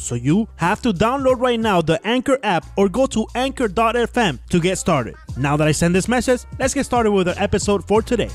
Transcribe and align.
So 0.00 0.14
you 0.14 0.48
have 0.56 0.80
to 0.82 0.92
download 0.92 1.40
right 1.40 1.60
now 1.60 1.82
the 1.82 2.00
Anchor 2.06 2.38
app 2.42 2.64
or 2.76 2.88
go 2.88 3.06
to 3.08 3.26
anchor.fm 3.34 4.38
to 4.48 4.60
get 4.60 4.78
started. 4.78 5.14
Now 5.36 5.58
that 5.58 5.68
I 5.68 5.72
send 5.72 5.94
this 5.94 6.08
message, 6.08 6.40
let's 6.58 6.72
get 6.72 6.86
started 6.86 7.12
with 7.12 7.28
our 7.28 7.34
episode 7.36 7.86
for 7.86 8.00
today. 8.00 8.30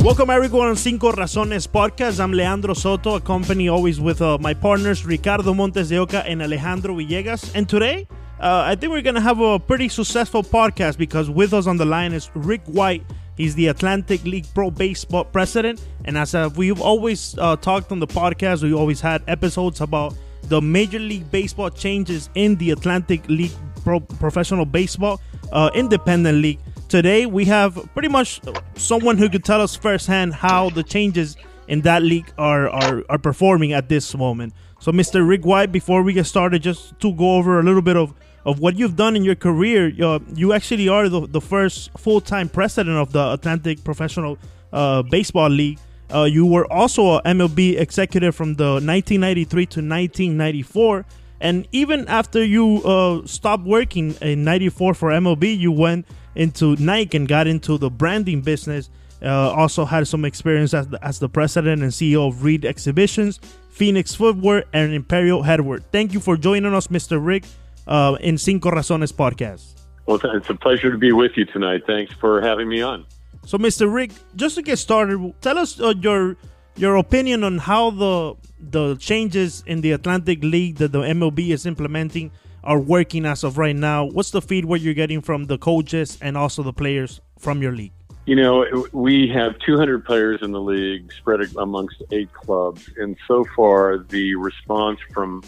Welcome 0.00 0.30
everyone 0.30 0.68
on 0.68 0.76
Cinco 0.76 1.12
Razones 1.12 1.66
podcast. 1.66 2.20
I'm 2.20 2.32
Leandro 2.32 2.74
Soto, 2.74 3.16
accompanied 3.16 3.68
always 3.68 4.00
with 4.00 4.22
uh, 4.22 4.38
my 4.38 4.54
partners 4.54 5.04
Ricardo 5.04 5.54
Montes 5.54 5.88
de 5.88 5.98
Oca 5.98 6.24
and 6.24 6.40
Alejandro 6.40 6.94
Villegas. 6.94 7.52
And 7.54 7.68
today, 7.68 8.06
uh, 8.40 8.62
I 8.66 8.76
think 8.76 8.92
we're 8.92 9.02
gonna 9.02 9.20
have 9.20 9.40
a 9.40 9.58
pretty 9.58 9.88
successful 9.88 10.42
podcast 10.42 10.98
because 10.98 11.28
with 11.30 11.52
us 11.52 11.66
on 11.66 11.76
the 11.76 11.84
line 11.84 12.12
is 12.12 12.30
Rick 12.34 12.62
White. 12.66 13.04
He's 13.36 13.54
the 13.54 13.68
Atlantic 13.68 14.24
League 14.24 14.46
Pro 14.54 14.70
Baseball 14.70 15.24
president, 15.24 15.82
and 16.04 16.18
as 16.18 16.34
uh, 16.34 16.50
we've 16.54 16.80
always 16.80 17.36
uh, 17.38 17.56
talked 17.56 17.90
on 17.90 17.98
the 17.98 18.06
podcast, 18.06 18.62
we 18.62 18.74
always 18.74 19.00
had 19.00 19.22
episodes 19.26 19.80
about 19.80 20.14
the 20.44 20.60
Major 20.60 20.98
League 20.98 21.30
Baseball 21.30 21.70
changes 21.70 22.28
in 22.34 22.56
the 22.56 22.72
Atlantic 22.72 23.26
League 23.28 23.52
Pro 23.82 24.00
Professional 24.00 24.66
Baseball 24.66 25.20
uh, 25.50 25.70
Independent 25.74 26.38
League. 26.38 26.58
Today, 26.88 27.24
we 27.24 27.44
have 27.46 27.88
pretty 27.94 28.08
much 28.08 28.40
someone 28.76 29.16
who 29.16 29.30
could 29.30 29.44
tell 29.44 29.62
us 29.62 29.74
firsthand 29.74 30.34
how 30.34 30.68
the 30.70 30.82
changes 30.82 31.36
in 31.68 31.80
that 31.82 32.02
league 32.02 32.30
are, 32.36 32.68
are, 32.68 33.02
are 33.08 33.18
performing 33.18 33.72
at 33.72 33.88
this 33.88 34.14
moment. 34.14 34.52
So, 34.78 34.92
Mr. 34.92 35.26
Rick 35.26 35.46
White, 35.46 35.72
before 35.72 36.02
we 36.02 36.12
get 36.12 36.26
started, 36.26 36.62
just 36.62 36.98
to 37.00 37.12
go 37.14 37.36
over 37.36 37.60
a 37.60 37.62
little 37.62 37.80
bit 37.82 37.96
of, 37.96 38.12
of 38.44 38.60
what 38.60 38.76
you've 38.76 38.96
done 38.96 39.16
in 39.16 39.24
your 39.24 39.34
career, 39.34 39.92
uh, 40.02 40.18
you 40.34 40.52
actually 40.52 40.88
are 40.88 41.08
the, 41.08 41.26
the 41.26 41.40
first 41.40 41.90
full 41.96 42.20
time 42.20 42.48
president 42.48 42.96
of 42.96 43.12
the 43.12 43.32
Atlantic 43.32 43.84
Professional 43.84 44.38
uh, 44.72 45.02
Baseball 45.02 45.48
League. 45.48 45.78
Uh, 46.12 46.24
you 46.24 46.44
were 46.44 46.70
also 46.70 47.14
a 47.18 47.22
MLB 47.22 47.80
executive 47.80 48.34
from 48.34 48.54
the 48.54 48.80
1993 48.82 49.66
to 49.66 49.80
1994. 49.80 51.06
And 51.40 51.66
even 51.72 52.06
after 52.08 52.44
you 52.44 52.82
uh, 52.84 53.26
stopped 53.26 53.64
working 53.64 54.14
in 54.20 54.44
94 54.44 54.94
for 54.94 55.10
MLB, 55.10 55.58
you 55.58 55.72
went 55.72 56.06
into 56.34 56.76
Nike 56.76 57.16
and 57.16 57.26
got 57.26 57.46
into 57.46 57.78
the 57.78 57.90
branding 57.90 58.42
business. 58.42 58.90
Uh, 59.22 59.50
also 59.52 59.84
had 59.84 60.06
some 60.08 60.24
experience 60.24 60.74
as 60.74 60.88
the, 60.88 61.04
as 61.04 61.20
the 61.20 61.28
president 61.28 61.82
and 61.82 61.92
CEO 61.92 62.28
of 62.28 62.42
Reed 62.42 62.64
Exhibitions, 62.64 63.38
Phoenix 63.70 64.14
Footwear, 64.14 64.64
and 64.72 64.92
Imperial 64.92 65.44
Headwear. 65.44 65.82
Thank 65.92 66.12
you 66.12 66.18
for 66.20 66.36
joining 66.36 66.74
us, 66.74 66.88
Mr. 66.88 67.24
Rick, 67.24 67.44
uh, 67.86 68.16
in 68.20 68.38
Cinco 68.38 68.70
Razones 68.70 69.12
podcast. 69.12 69.80
Well, 70.06 70.20
it's 70.24 70.50
a 70.50 70.54
pleasure 70.54 70.90
to 70.90 70.98
be 70.98 71.12
with 71.12 71.32
you 71.36 71.44
tonight. 71.44 71.82
Thanks 71.86 72.12
for 72.14 72.40
having 72.40 72.68
me 72.68 72.82
on. 72.82 73.06
So, 73.46 73.58
Mr. 73.58 73.92
Rick, 73.92 74.12
just 74.36 74.56
to 74.56 74.62
get 74.62 74.78
started, 74.78 75.34
tell 75.40 75.58
us 75.58 75.80
uh, 75.80 75.94
your 76.00 76.36
your 76.76 76.96
opinion 76.96 77.44
on 77.44 77.58
how 77.58 77.90
the 77.90 78.34
the 78.58 78.96
changes 78.96 79.62
in 79.66 79.80
the 79.80 79.92
Atlantic 79.92 80.42
League 80.42 80.76
that 80.76 80.92
the 80.92 81.02
MLB 81.02 81.50
is 81.50 81.66
implementing 81.66 82.30
are 82.64 82.78
working 82.78 83.26
as 83.26 83.42
of 83.44 83.58
right 83.58 83.74
now. 83.74 84.04
What's 84.04 84.30
the 84.30 84.40
feedback 84.40 84.80
you're 84.80 84.94
getting 84.94 85.20
from 85.20 85.46
the 85.46 85.58
coaches 85.58 86.18
and 86.20 86.36
also 86.36 86.62
the 86.62 86.72
players 86.72 87.20
from 87.38 87.60
your 87.60 87.72
league? 87.72 87.92
You 88.24 88.36
know, 88.36 88.86
we 88.92 89.26
have 89.28 89.58
200 89.66 90.04
players 90.04 90.42
in 90.42 90.52
the 90.52 90.60
league 90.60 91.12
spread 91.12 91.40
amongst 91.58 92.02
eight 92.12 92.32
clubs, 92.32 92.88
and 92.96 93.16
so 93.26 93.44
far 93.56 93.98
the 93.98 94.36
response 94.36 95.00
from 95.12 95.42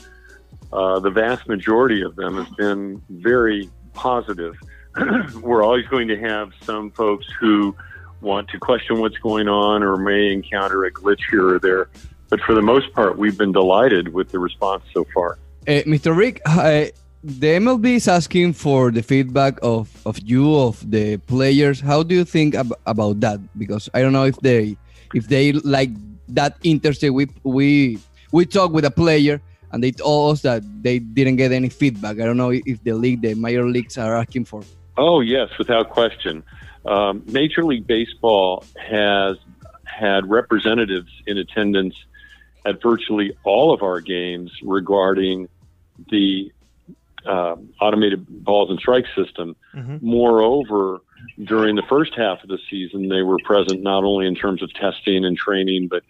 uh, 0.74 0.98
the 0.98 1.10
vast 1.10 1.46
majority 1.48 2.02
of 2.02 2.16
them 2.16 2.36
has 2.36 2.52
been 2.56 3.00
very 3.08 3.70
positive. 3.92 4.56
We're 5.40 5.62
always 5.62 5.86
going 5.86 6.08
to 6.08 6.18
have 6.18 6.52
some 6.62 6.90
folks 6.90 7.26
who 7.40 7.76
want 8.20 8.48
to 8.48 8.58
question 8.58 8.98
what's 8.98 9.18
going 9.18 9.46
on 9.48 9.82
or 9.84 9.96
may 9.96 10.32
encounter 10.32 10.84
a 10.84 10.92
glitch 10.92 11.20
here 11.30 11.54
or 11.54 11.58
there. 11.60 11.88
But 12.28 12.40
for 12.40 12.54
the 12.54 12.62
most 12.62 12.92
part, 12.92 13.16
we've 13.16 13.38
been 13.38 13.52
delighted 13.52 14.12
with 14.12 14.30
the 14.30 14.40
response 14.40 14.82
so 14.92 15.06
far. 15.14 15.38
Uh, 15.68 15.86
Mr. 15.86 16.16
Rick, 16.16 16.40
uh, 16.44 16.86
the 17.22 17.46
MLB 17.46 17.96
is 17.96 18.08
asking 18.08 18.54
for 18.54 18.90
the 18.90 19.02
feedback 19.02 19.58
of, 19.62 19.88
of 20.04 20.18
you, 20.18 20.56
of 20.56 20.90
the 20.90 21.18
players. 21.18 21.80
How 21.80 22.02
do 22.02 22.16
you 22.16 22.24
think 22.24 22.56
ab 22.56 22.72
about 22.86 23.20
that? 23.20 23.38
Because 23.56 23.88
I 23.94 24.02
don't 24.02 24.12
know 24.12 24.24
if 24.24 24.36
they 24.40 24.76
if 25.14 25.28
they 25.28 25.52
like 25.52 25.90
that 26.28 26.58
interested. 26.64 27.10
We 27.12 27.28
we 27.44 27.98
we 28.32 28.44
talk 28.44 28.72
with 28.72 28.84
a 28.84 28.90
player 28.90 29.40
and 29.74 29.82
they 29.82 29.90
told 29.90 30.32
us 30.32 30.42
that 30.42 30.62
they 30.82 31.00
didn't 31.00 31.36
get 31.36 31.50
any 31.50 31.68
feedback. 31.68 32.20
I 32.20 32.24
don't 32.24 32.36
know 32.36 32.50
if 32.50 32.82
the 32.84 32.92
league, 32.92 33.22
the 33.22 33.34
major 33.34 33.68
leagues, 33.68 33.98
are 33.98 34.16
asking 34.16 34.44
for. 34.44 34.62
Oh 34.96 35.20
yes, 35.20 35.50
without 35.58 35.90
question. 35.90 36.44
Um, 36.86 37.24
Major 37.26 37.64
League 37.64 37.86
Baseball 37.86 38.64
has 38.76 39.36
had 39.84 40.30
representatives 40.30 41.10
in 41.26 41.38
attendance 41.38 41.96
at 42.64 42.80
virtually 42.80 43.36
all 43.42 43.74
of 43.74 43.82
our 43.82 44.00
games 44.00 44.52
regarding 44.62 45.48
the 46.10 46.52
uh, 47.26 47.56
automated 47.80 48.26
balls 48.28 48.70
and 48.70 48.78
strike 48.78 49.06
system. 49.16 49.56
Mm-hmm. 49.74 49.96
Moreover, 50.02 51.00
during 51.42 51.74
the 51.74 51.82
first 51.88 52.14
half 52.14 52.42
of 52.42 52.48
the 52.48 52.58
season, 52.70 53.08
they 53.08 53.22
were 53.22 53.38
present 53.44 53.82
not 53.82 54.04
only 54.04 54.26
in 54.26 54.36
terms 54.36 54.62
of 54.62 54.72
testing 54.74 55.24
and 55.24 55.36
training, 55.36 55.88
but 55.88 56.04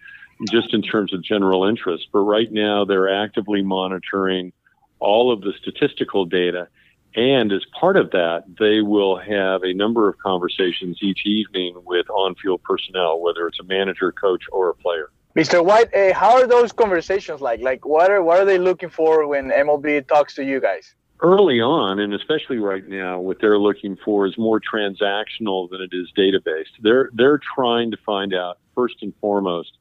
just 0.51 0.75
in 0.75 0.83
terms 0.83 1.13
of 1.13 1.23
general 1.23 1.65
interest. 1.65 2.09
But 2.13 2.21
right 2.21 2.51
now, 2.51 2.85
they're 2.85 3.23
actively 3.23 3.63
monitoring 3.63 4.53
all 4.99 5.33
of 5.33 5.41
the 5.41 5.53
statistical 5.61 6.25
data. 6.25 6.69
And 7.17 7.53
as 7.53 7.65
part 7.79 7.97
of 7.97 8.11
that, 8.11 8.45
they 8.59 8.81
will 8.81 9.17
have 9.17 9.63
a 9.63 9.73
number 9.73 10.09
of 10.09 10.19
conversations 10.19 10.99
each 11.01 11.25
evening 11.25 11.77
with 11.85 12.11
on 12.11 12.35
field 12.35 12.63
personnel, 12.65 13.21
whether 13.21 13.47
it's 13.47 13.61
a 13.61 13.65
manager, 13.65 14.11
coach, 14.11 14.43
or 14.51 14.71
a 14.71 14.75
player. 14.75 15.11
Mr. 15.37 15.65
White, 15.65 15.93
uh, 15.95 16.15
how 16.15 16.35
are 16.35 16.47
those 16.47 16.73
conversations 16.73 17.41
like? 17.41 17.61
Like, 17.61 17.85
what 17.85 18.11
are 18.11 18.23
what 18.23 18.39
are 18.39 18.45
they 18.45 18.59
looking 18.59 18.89
for 18.89 19.27
when 19.27 19.51
MLB 19.51 20.07
talks 20.07 20.35
to 20.35 20.45
you 20.45 20.61
guys? 20.61 20.95
Early 21.21 21.61
on, 21.61 21.99
and 22.01 22.13
especially 22.15 22.59
right 22.59 22.87
now, 22.87 23.19
what 23.19 23.39
they're 23.41 23.59
looking 23.59 23.97
for 24.05 24.27
is 24.27 24.37
more 24.37 24.61
transactional 24.61 25.71
than 25.71 25.81
it 25.81 25.91
is 25.93 26.13
database. 26.17 26.71
They're 26.81 27.11
they're 27.15 27.41
trying 27.57 27.91
to 27.93 27.97
find 28.05 28.35
out 28.35 28.59
first 28.75 28.97
and 29.03 29.13
foremost 29.21 29.73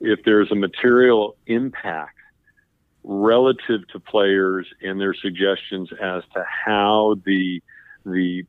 if 0.00 0.20
there's 0.24 0.50
a 0.50 0.54
material 0.54 1.36
impact 1.46 2.16
relative 3.04 3.86
to 3.92 4.00
players 4.00 4.66
and 4.82 5.00
their 5.00 5.14
suggestions 5.14 5.88
as 6.00 6.22
to 6.34 6.44
how 6.44 7.16
the 7.24 7.62
the 8.04 8.44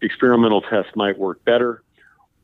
experimental 0.00 0.60
test 0.60 0.94
might 0.94 1.18
work 1.18 1.44
better, 1.44 1.82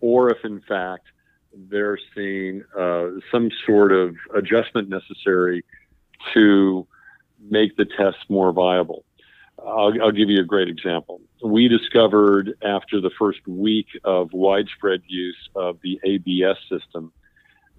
or 0.00 0.30
if 0.30 0.44
in 0.44 0.60
fact 0.60 1.06
they're 1.54 1.98
seeing 2.14 2.62
uh, 2.78 3.08
some 3.30 3.50
sort 3.66 3.92
of 3.92 4.16
adjustment 4.34 4.88
necessary 4.88 5.64
to 6.32 6.86
make 7.50 7.76
the 7.76 7.84
test 7.84 8.18
more 8.28 8.52
viable. 8.52 9.04
I'll, 9.58 9.92
I'll, 10.02 10.12
give 10.12 10.30
you 10.30 10.40
a 10.40 10.44
great 10.44 10.68
example. 10.68 11.20
We 11.44 11.68
discovered 11.68 12.54
after 12.62 13.00
the 13.00 13.10
first 13.18 13.46
week 13.46 13.86
of 14.02 14.32
widespread 14.32 15.02
use 15.06 15.48
of 15.54 15.78
the 15.82 16.00
ABS 16.04 16.56
system 16.68 17.12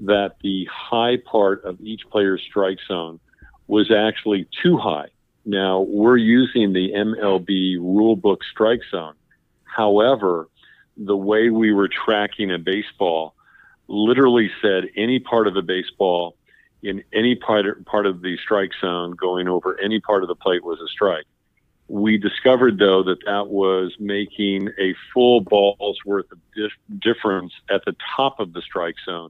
that 0.06 0.36
the 0.42 0.68
high 0.72 1.18
part 1.18 1.64
of 1.64 1.80
each 1.82 2.02
player's 2.12 2.42
strike 2.42 2.80
zone 2.88 3.20
was 3.68 3.92
actually 3.92 4.48
too 4.62 4.78
high. 4.78 5.08
Now, 5.46 5.82
we're 5.82 6.18
using 6.18 6.74
the 6.74 6.92
MLB 6.94 7.78
rulebook 7.78 8.40
strike 8.52 8.82
zone. 8.92 9.16
However, 9.64 10.50
the 10.98 11.18
way 11.18 11.50
we 11.50 11.74
were 11.74 11.90
tracking 11.90 12.52
a 12.52 12.60
baseball 12.60 13.34
literally 13.88 14.50
said 14.62 14.86
any 14.96 15.20
part 15.20 15.48
of 15.48 15.54
the 15.54 15.62
baseball 15.62 16.36
in 16.82 17.04
any 17.14 17.36
part, 17.36 17.86
part 17.86 18.06
of 18.06 18.22
the 18.22 18.38
strike 18.44 18.72
zone 18.82 19.12
going 19.12 19.48
over 19.48 19.80
any 19.80 20.00
part 20.00 20.24
of 20.24 20.28
the 20.28 20.36
plate 20.36 20.64
was 20.64 20.80
a 20.82 20.88
strike. 20.88 21.26
We 21.88 22.18
discovered, 22.18 22.78
though, 22.78 23.04
that 23.04 23.26
that 23.26 23.48
was 23.48 23.94
making 24.00 24.70
a 24.80 24.94
full 25.14 25.42
ball's 25.42 25.98
worth 26.06 26.32
of 26.32 26.40
dif- 26.56 27.00
difference 27.02 27.54
at 27.70 27.86
the 27.86 27.96
top 28.16 28.40
of 28.40 28.54
the 28.54 28.62
strike 28.62 28.96
zone. 29.06 29.30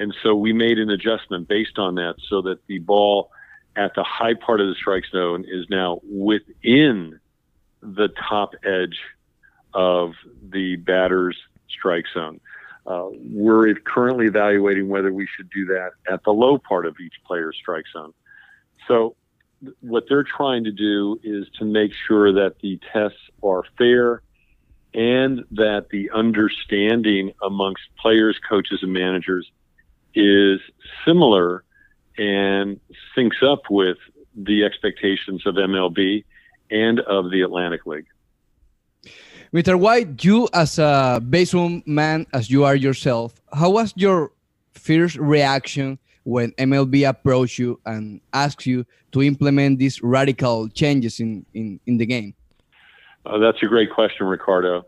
And 0.00 0.14
so 0.22 0.34
we 0.34 0.54
made 0.54 0.78
an 0.78 0.88
adjustment 0.88 1.46
based 1.46 1.78
on 1.78 1.96
that 1.96 2.14
so 2.28 2.40
that 2.42 2.66
the 2.66 2.78
ball 2.78 3.30
at 3.76 3.94
the 3.94 4.02
high 4.02 4.32
part 4.32 4.60
of 4.60 4.66
the 4.66 4.74
strike 4.74 5.04
zone 5.12 5.44
is 5.46 5.66
now 5.68 6.00
within 6.02 7.20
the 7.82 8.08
top 8.28 8.54
edge 8.64 8.98
of 9.74 10.14
the 10.42 10.76
batter's 10.76 11.36
strike 11.68 12.06
zone. 12.14 12.40
Uh, 12.86 13.08
we're 13.12 13.74
currently 13.74 14.24
evaluating 14.24 14.88
whether 14.88 15.12
we 15.12 15.28
should 15.36 15.50
do 15.50 15.66
that 15.66 15.90
at 16.10 16.24
the 16.24 16.32
low 16.32 16.56
part 16.56 16.86
of 16.86 16.96
each 16.98 17.14
player's 17.26 17.56
strike 17.60 17.84
zone. 17.92 18.14
So, 18.88 19.16
th- 19.62 19.76
what 19.80 20.04
they're 20.08 20.24
trying 20.24 20.64
to 20.64 20.72
do 20.72 21.20
is 21.22 21.46
to 21.58 21.66
make 21.66 21.92
sure 22.08 22.32
that 22.32 22.58
the 22.62 22.80
tests 22.90 23.18
are 23.42 23.64
fair 23.76 24.22
and 24.94 25.44
that 25.52 25.90
the 25.90 26.10
understanding 26.10 27.34
amongst 27.42 27.82
players, 28.00 28.40
coaches, 28.48 28.80
and 28.82 28.94
managers 28.94 29.50
is 30.14 30.60
similar 31.04 31.64
and 32.18 32.78
syncs 33.16 33.42
up 33.42 33.62
with 33.70 33.96
the 34.34 34.64
expectations 34.64 35.46
of 35.46 35.54
MLB 35.54 36.24
and 36.70 37.00
of 37.00 37.30
the 37.30 37.42
Atlantic 37.42 37.86
League. 37.86 38.06
Mr. 39.52 39.76
White, 39.76 40.22
you 40.24 40.48
as 40.52 40.78
a 40.78 41.20
baseball 41.28 41.80
man, 41.84 42.26
as 42.32 42.50
you 42.50 42.64
are 42.64 42.76
yourself, 42.76 43.40
how 43.52 43.70
was 43.70 43.92
your 43.96 44.30
first 44.74 45.16
reaction 45.16 45.98
when 46.22 46.52
MLB 46.52 47.08
approached 47.08 47.58
you 47.58 47.80
and 47.84 48.20
asked 48.32 48.64
you 48.64 48.86
to 49.10 49.22
implement 49.22 49.80
these 49.80 50.00
radical 50.02 50.68
changes 50.68 51.18
in, 51.18 51.44
in, 51.54 51.80
in 51.86 51.96
the 51.96 52.06
game? 52.06 52.34
Uh, 53.26 53.38
that's 53.38 53.60
a 53.62 53.66
great 53.66 53.90
question, 53.90 54.26
Ricardo. 54.26 54.86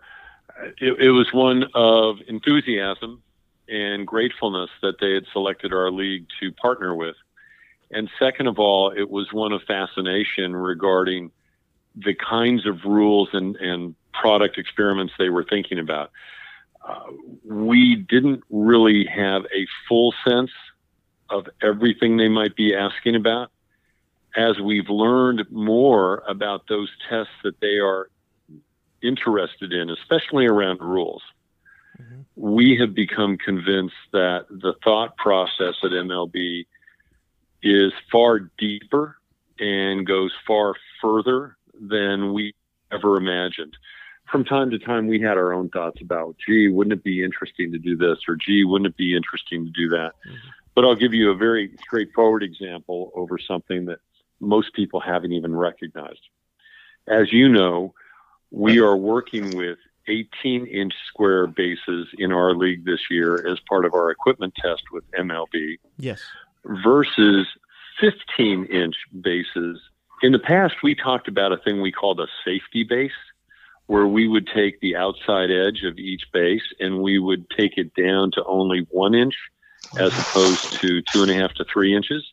It, 0.81 1.01
it 1.01 1.11
was 1.11 1.33
one 1.33 1.65
of 1.75 2.19
enthusiasm 2.29 3.21
and 3.69 4.07
gratefulness 4.07 4.71
that 4.83 4.97
they 5.01 5.13
had 5.15 5.25
selected 5.33 5.73
our 5.73 5.91
league 5.91 6.27
to 6.41 6.53
partner 6.53 6.95
with. 6.95 7.17
And 7.91 8.09
second 8.19 8.47
of 8.47 8.59
all, 8.59 8.91
it 8.91 9.11
was 9.11 9.33
one 9.33 9.53
of 9.53 9.63
fascination 9.63 10.57
regarding 10.57 11.31
the 11.95 12.15
kinds 12.15 12.67
of 12.67 12.85
rules 12.85 13.29
and, 13.33 13.57
and 13.57 13.95
product 14.13 14.59
experiments 14.59 15.13
they 15.19 15.29
were 15.29 15.45
thinking 15.45 15.79
about. 15.79 16.11
Uh, 16.87 17.13
we 17.45 17.97
didn't 17.97 18.43
really 18.51 19.05
have 19.05 19.45
a 19.55 19.67
full 19.89 20.15
sense 20.27 20.51
of 21.31 21.47
everything 21.63 22.17
they 22.17 22.29
might 22.29 22.57
be 22.57 22.75
asking 22.75 23.15
about. 23.15 23.51
As 24.35 24.59
we've 24.59 24.89
learned 24.89 25.45
more 25.51 26.23
about 26.27 26.67
those 26.69 26.91
tests 27.09 27.33
that 27.45 27.61
they 27.61 27.79
are 27.79 28.09
interested 29.03 29.73
in, 29.73 29.91
especially 29.91 30.47
around 30.47 30.81
rules, 30.81 31.23
mm-hmm. 32.03 32.21
we 32.35 32.77
have 32.79 32.95
become 32.95 33.39
convinced 33.39 33.95
that 34.13 34.47
the 34.51 34.75
thought 34.85 35.17
process 35.17 35.75
at 35.83 35.91
MLB 35.91 36.67
is 37.63 37.93
far 38.11 38.51
deeper 38.59 39.17
and 39.59 40.07
goes 40.07 40.33
far 40.47 40.75
further 41.01 41.57
than 41.81 42.33
we 42.33 42.55
ever 42.93 43.17
imagined. 43.17 43.77
From 44.31 44.45
time 44.45 44.71
to 44.71 44.79
time, 44.79 45.07
we 45.07 45.21
had 45.21 45.37
our 45.37 45.53
own 45.53 45.69
thoughts 45.69 46.01
about, 46.01 46.37
gee, 46.45 46.69
wouldn't 46.69 46.95
it 46.95 47.05
be 47.05 47.23
interesting 47.23 47.71
to 47.73 47.79
do 47.79 47.97
this? 47.97 48.19
Or, 48.29 48.37
gee, 48.37 48.65
wouldn't 48.65 48.89
it 48.89 48.97
be 48.97 49.15
interesting 49.15 49.65
to 49.67 49.71
do 49.71 49.89
that? 49.91 50.13
Mm-hmm. 50.27 50.49
But 50.75 50.85
I'll 50.85 50.97
give 50.97 51.13
you 51.13 51.31
a 51.31 51.37
very 51.37 51.71
straightforward 51.85 52.43
example 52.43 53.13
over 53.15 53.39
something 53.39 53.85
that 53.87 53.99
most 54.41 54.73
people 54.75 55.01
haven't 55.01 55.33
even 55.33 55.55
recognized. 55.55 56.29
As 57.07 57.33
you 57.33 57.49
know, 57.49 57.95
we 58.51 58.81
are 58.81 58.97
working 58.97 59.57
with 59.57 59.79
18 60.09 60.67
inch 60.67 60.95
square 61.09 61.47
bases 61.47 62.09
in 62.19 62.33
our 62.33 62.55
league 62.55 62.85
this 62.85 63.01
year 63.11 63.47
as 63.47 63.59
part 63.69 63.85
of 63.85 63.95
our 63.95 64.11
equipment 64.11 64.55
test 64.57 64.83
with 64.93 65.05
MLB. 65.13 65.79
Yes. 65.99 66.23
Versus 66.65 67.47
15 68.01 68.65
inch 68.67 68.97
bases. 69.21 69.81
In 70.23 70.33
the 70.33 70.39
past, 70.39 70.77
we 70.83 70.95
talked 70.95 71.29
about 71.29 71.53
a 71.53 71.57
thing 71.57 71.81
we 71.81 71.93
called 71.93 72.21
a 72.21 72.27
safety 72.45 72.85
base, 72.85 73.11
where 73.87 74.07
we 74.07 74.29
would 74.29 74.47
take 74.47 74.81
the 74.81 74.97
outside 74.97 75.51
edge 75.51 75.83
of 75.85 75.99
each 75.99 76.23
base 76.33 76.63
and 76.81 77.03
we 77.03 77.19
would 77.19 77.49
take 77.51 77.77
it 77.77 77.93
down 77.95 78.31
to 78.33 78.45
only 78.45 78.87
one 78.91 79.15
inch 79.15 79.35
as 79.99 80.17
opposed 80.19 80.81
to 80.81 81.03
two 81.13 81.23
and 81.23 81.31
a 81.31 81.35
half 81.35 81.53
to 81.55 81.65
three 81.65 81.95
inches. 81.95 82.25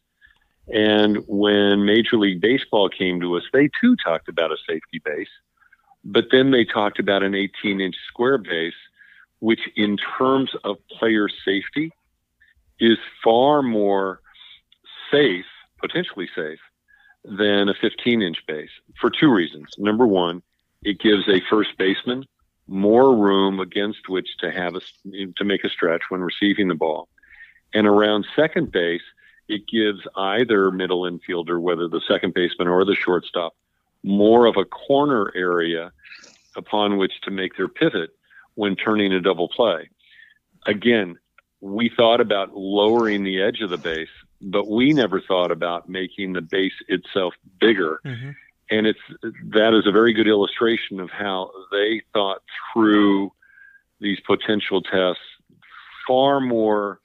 And 0.71 1.17
when 1.27 1.85
Major 1.85 2.17
League 2.17 2.41
Baseball 2.41 2.89
came 2.89 3.19
to 3.21 3.35
us, 3.35 3.43
they 3.51 3.69
too 3.81 3.95
talked 4.03 4.29
about 4.29 4.51
a 4.51 4.57
safety 4.67 5.01
base. 5.03 5.27
But 6.03 6.25
then 6.31 6.51
they 6.51 6.65
talked 6.65 6.99
about 6.99 7.23
an 7.23 7.35
18 7.35 7.81
inch 7.81 7.95
square 8.07 8.37
base, 8.37 8.73
which 9.39 9.61
in 9.75 9.97
terms 10.17 10.51
of 10.63 10.77
player 10.87 11.27
safety 11.45 11.91
is 12.79 12.97
far 13.23 13.61
more 13.61 14.21
safe, 15.11 15.45
potentially 15.81 16.29
safe, 16.35 16.59
than 17.23 17.69
a 17.69 17.73
15 17.73 18.21
inch 18.21 18.37
base 18.47 18.69
for 18.99 19.09
two 19.09 19.31
reasons. 19.31 19.67
Number 19.77 20.07
one, 20.07 20.41
it 20.83 20.99
gives 20.99 21.27
a 21.27 21.41
first 21.49 21.77
baseman 21.77 22.25
more 22.67 23.15
room 23.15 23.59
against 23.59 24.07
which 24.07 24.37
to 24.37 24.51
have 24.51 24.75
a, 24.75 24.81
to 25.37 25.43
make 25.43 25.63
a 25.63 25.69
stretch 25.69 26.03
when 26.09 26.21
receiving 26.21 26.67
the 26.67 26.75
ball. 26.75 27.09
And 27.73 27.87
around 27.87 28.27
second 28.35 28.71
base, 28.71 29.01
it 29.47 29.67
gives 29.67 30.07
either 30.15 30.71
middle 30.71 31.01
infielder, 31.01 31.59
whether 31.59 31.87
the 31.87 32.01
second 32.07 32.33
baseman 32.35 32.67
or 32.67 32.85
the 32.85 32.95
shortstop, 32.95 33.55
more 34.03 34.45
of 34.45 34.55
a 34.57 34.65
corner 34.65 35.31
area 35.35 35.91
upon 36.55 36.97
which 36.97 37.13
to 37.23 37.31
make 37.31 37.55
their 37.57 37.67
pivot 37.67 38.11
when 38.55 38.75
turning 38.75 39.13
a 39.13 39.21
double 39.21 39.47
play. 39.47 39.89
Again, 40.65 41.17
we 41.61 41.89
thought 41.95 42.21
about 42.21 42.55
lowering 42.55 43.23
the 43.23 43.41
edge 43.41 43.61
of 43.61 43.69
the 43.69 43.77
base, 43.77 44.09
but 44.41 44.67
we 44.67 44.93
never 44.93 45.21
thought 45.21 45.51
about 45.51 45.89
making 45.89 46.33
the 46.33 46.41
base 46.41 46.73
itself 46.87 47.33
bigger. 47.59 47.99
Mm-hmm. 48.05 48.31
And 48.71 48.87
it's 48.87 48.99
that 49.49 49.73
is 49.73 49.87
a 49.87 49.91
very 49.91 50.13
good 50.13 50.27
illustration 50.27 50.99
of 50.99 51.09
how 51.09 51.51
they 51.71 52.03
thought 52.13 52.43
through 52.71 53.31
these 53.99 54.19
potential 54.25 54.81
tests 54.81 55.23
far 56.07 56.39
more 56.39 56.99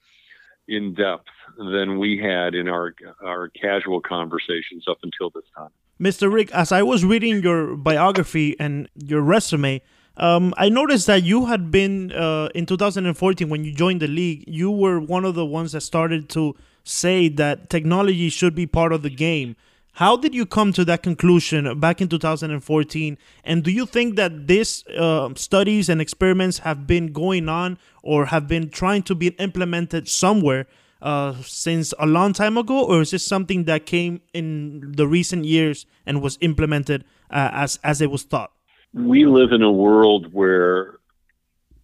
in 0.67 0.93
depth 0.93 1.27
than 1.57 1.97
we 1.97 2.17
had 2.17 2.53
in 2.53 2.67
our 2.67 2.93
our 3.23 3.49
casual 3.49 3.99
conversations 3.99 4.85
up 4.87 4.99
until 5.03 5.29
this 5.31 5.45
time. 5.57 5.71
Mr. 5.99 6.31
Rick, 6.31 6.51
as 6.51 6.73
I 6.73 6.83
was 6.83 7.05
reading 7.05 7.41
your 7.41 7.77
biography 7.77 8.59
and 8.59 8.89
your 8.95 9.21
resume, 9.21 9.81
um, 10.17 10.53
I 10.57 10.67
noticed 10.67 11.07
that 11.07 11.23
you 11.23 11.45
had 11.45 11.71
been 11.71 12.11
uh, 12.11 12.49
in 12.53 12.65
2014 12.65 13.49
when 13.49 13.63
you 13.63 13.73
joined 13.73 14.01
the 14.01 14.07
league. 14.07 14.43
You 14.45 14.71
were 14.71 14.99
one 14.99 15.23
of 15.23 15.35
the 15.35 15.45
ones 15.45 15.71
that 15.71 15.81
started 15.81 16.27
to 16.29 16.55
say 16.83 17.29
that 17.29 17.69
technology 17.69 18.29
should 18.29 18.55
be 18.55 18.67
part 18.67 18.91
of 18.91 19.03
the 19.03 19.09
game. 19.09 19.55
How 19.93 20.17
did 20.17 20.35
you 20.35 20.45
come 20.45 20.73
to 20.73 20.83
that 20.83 21.03
conclusion 21.03 21.79
back 21.79 22.01
in 22.01 22.09
2014? 22.09 23.17
And 23.45 23.63
do 23.63 23.71
you 23.71 23.85
think 23.85 24.17
that 24.17 24.47
these 24.47 24.85
uh, 24.87 25.29
studies 25.35 25.87
and 25.87 26.01
experiments 26.01 26.59
have 26.59 26.85
been 26.85 27.13
going 27.13 27.47
on 27.47 27.77
or 28.03 28.25
have 28.25 28.49
been 28.49 28.69
trying 28.69 29.03
to 29.03 29.15
be 29.15 29.27
implemented 29.27 30.09
somewhere 30.09 30.67
uh, 31.05 31.35
since 31.43 31.93
a 31.99 32.07
long 32.07 32.33
time 32.33 32.57
ago, 32.57 32.83
or 32.83 33.01
is 33.01 33.11
this 33.11 33.23
something 33.23 33.65
that 33.65 33.85
came 33.85 34.21
in 34.33 34.93
the 34.97 35.07
recent 35.07 35.45
years 35.45 35.85
and 36.05 36.19
was 36.19 36.37
implemented 36.41 37.05
uh, 37.29 37.51
as 37.53 37.79
as 37.83 38.01
it 38.01 38.09
was 38.09 38.23
thought? 38.23 38.51
We 38.91 39.25
live 39.27 39.51
in 39.51 39.61
a 39.61 39.71
world 39.71 40.33
where 40.33 40.97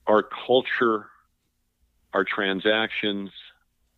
our 0.08 0.24
culture, 0.24 1.06
our 2.14 2.24
transactions, 2.24 3.30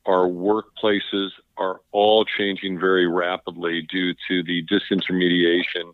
our 0.06 0.28
workplaces 0.28 1.30
are 1.58 1.80
all 1.94 2.26
changing 2.26 2.78
very 2.78 3.08
rapidly 3.08 3.88
due 3.90 4.14
to 4.28 4.44
the 4.44 4.66
disintermediation 4.66 5.94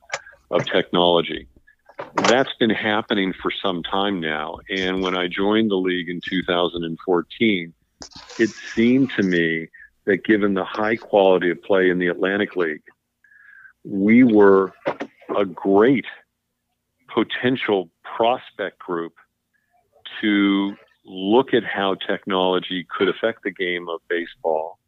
of 0.50 0.66
technology. 0.66 1.48
That's 2.16 2.54
been 2.60 2.72
happening 2.72 3.34
for 3.34 3.52
some 3.62 3.84
time 3.84 4.22
now. 4.22 4.58
And 4.70 5.04
when 5.04 5.16
I 5.16 5.28
joined 5.28 5.70
the 5.70 5.76
league 5.76 6.10
in 6.10 6.20
2014, 6.28 7.74
it 8.38 8.50
seemed 8.76 9.12
to 9.18 9.24
me 9.24 9.70
that 10.06 10.24
given 10.24 10.54
the 10.54 10.64
high 10.64 10.96
quality 10.96 11.50
of 11.50 11.62
play 11.62 11.90
in 11.90 12.00
the 12.00 12.08
Atlantic 12.08 12.56
League, 12.56 12.84
we 13.84 14.24
were 14.24 14.74
a 15.38 15.46
great 15.46 16.06
potential 17.14 17.90
prospect 18.04 18.80
group 18.80 19.14
to 20.22 20.76
look 21.06 21.54
at 21.54 21.64
how 21.64 21.96
technology 21.96 22.86
could 22.90 23.10
affect 23.10 23.44
the 23.44 23.52
game 23.52 23.88
of 23.90 24.00
baseball 24.10 24.80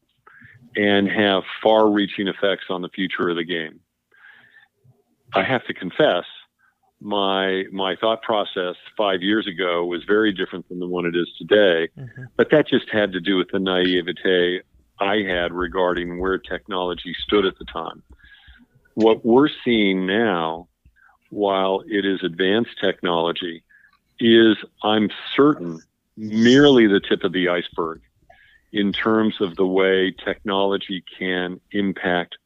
and 0.75 1.07
have 1.07 1.43
far 1.61 1.89
reaching 1.89 2.27
effects 2.27 2.65
on 2.69 2.81
the 2.81 2.89
future 2.89 3.29
of 3.29 3.35
the 3.35 3.43
game. 3.43 3.79
I 5.33 5.43
have 5.43 5.65
to 5.65 5.73
confess, 5.73 6.25
my 7.01 7.63
my 7.71 7.95
thought 7.95 8.21
process 8.21 8.75
five 8.95 9.21
years 9.21 9.47
ago 9.47 9.85
was 9.85 10.03
very 10.03 10.31
different 10.31 10.69
than 10.69 10.79
the 10.79 10.87
one 10.87 11.05
it 11.05 11.15
is 11.15 11.27
today. 11.37 11.89
Mm-hmm. 11.97 12.23
But 12.37 12.51
that 12.51 12.67
just 12.67 12.89
had 12.89 13.11
to 13.13 13.19
do 13.19 13.37
with 13.37 13.49
the 13.51 13.59
naivete 13.59 14.61
I 14.99 15.23
had 15.23 15.51
regarding 15.51 16.19
where 16.19 16.37
technology 16.37 17.15
stood 17.25 17.45
at 17.45 17.57
the 17.57 17.65
time. 17.65 18.03
What 18.93 19.25
we're 19.25 19.49
seeing 19.65 20.05
now, 20.05 20.67
while 21.31 21.83
it 21.87 22.05
is 22.05 22.23
advanced 22.23 22.79
technology, 22.79 23.63
is 24.19 24.57
I'm 24.83 25.09
certain 25.35 25.81
merely 26.15 26.85
the 26.85 26.99
tip 26.99 27.23
of 27.23 27.31
the 27.31 27.49
iceberg 27.49 28.01
in 28.71 28.93
terms 28.93 29.41
of 29.41 29.55
the 29.55 29.65
way 29.65 30.11
technology 30.11 31.03
can 31.17 31.59
impact 31.71 32.37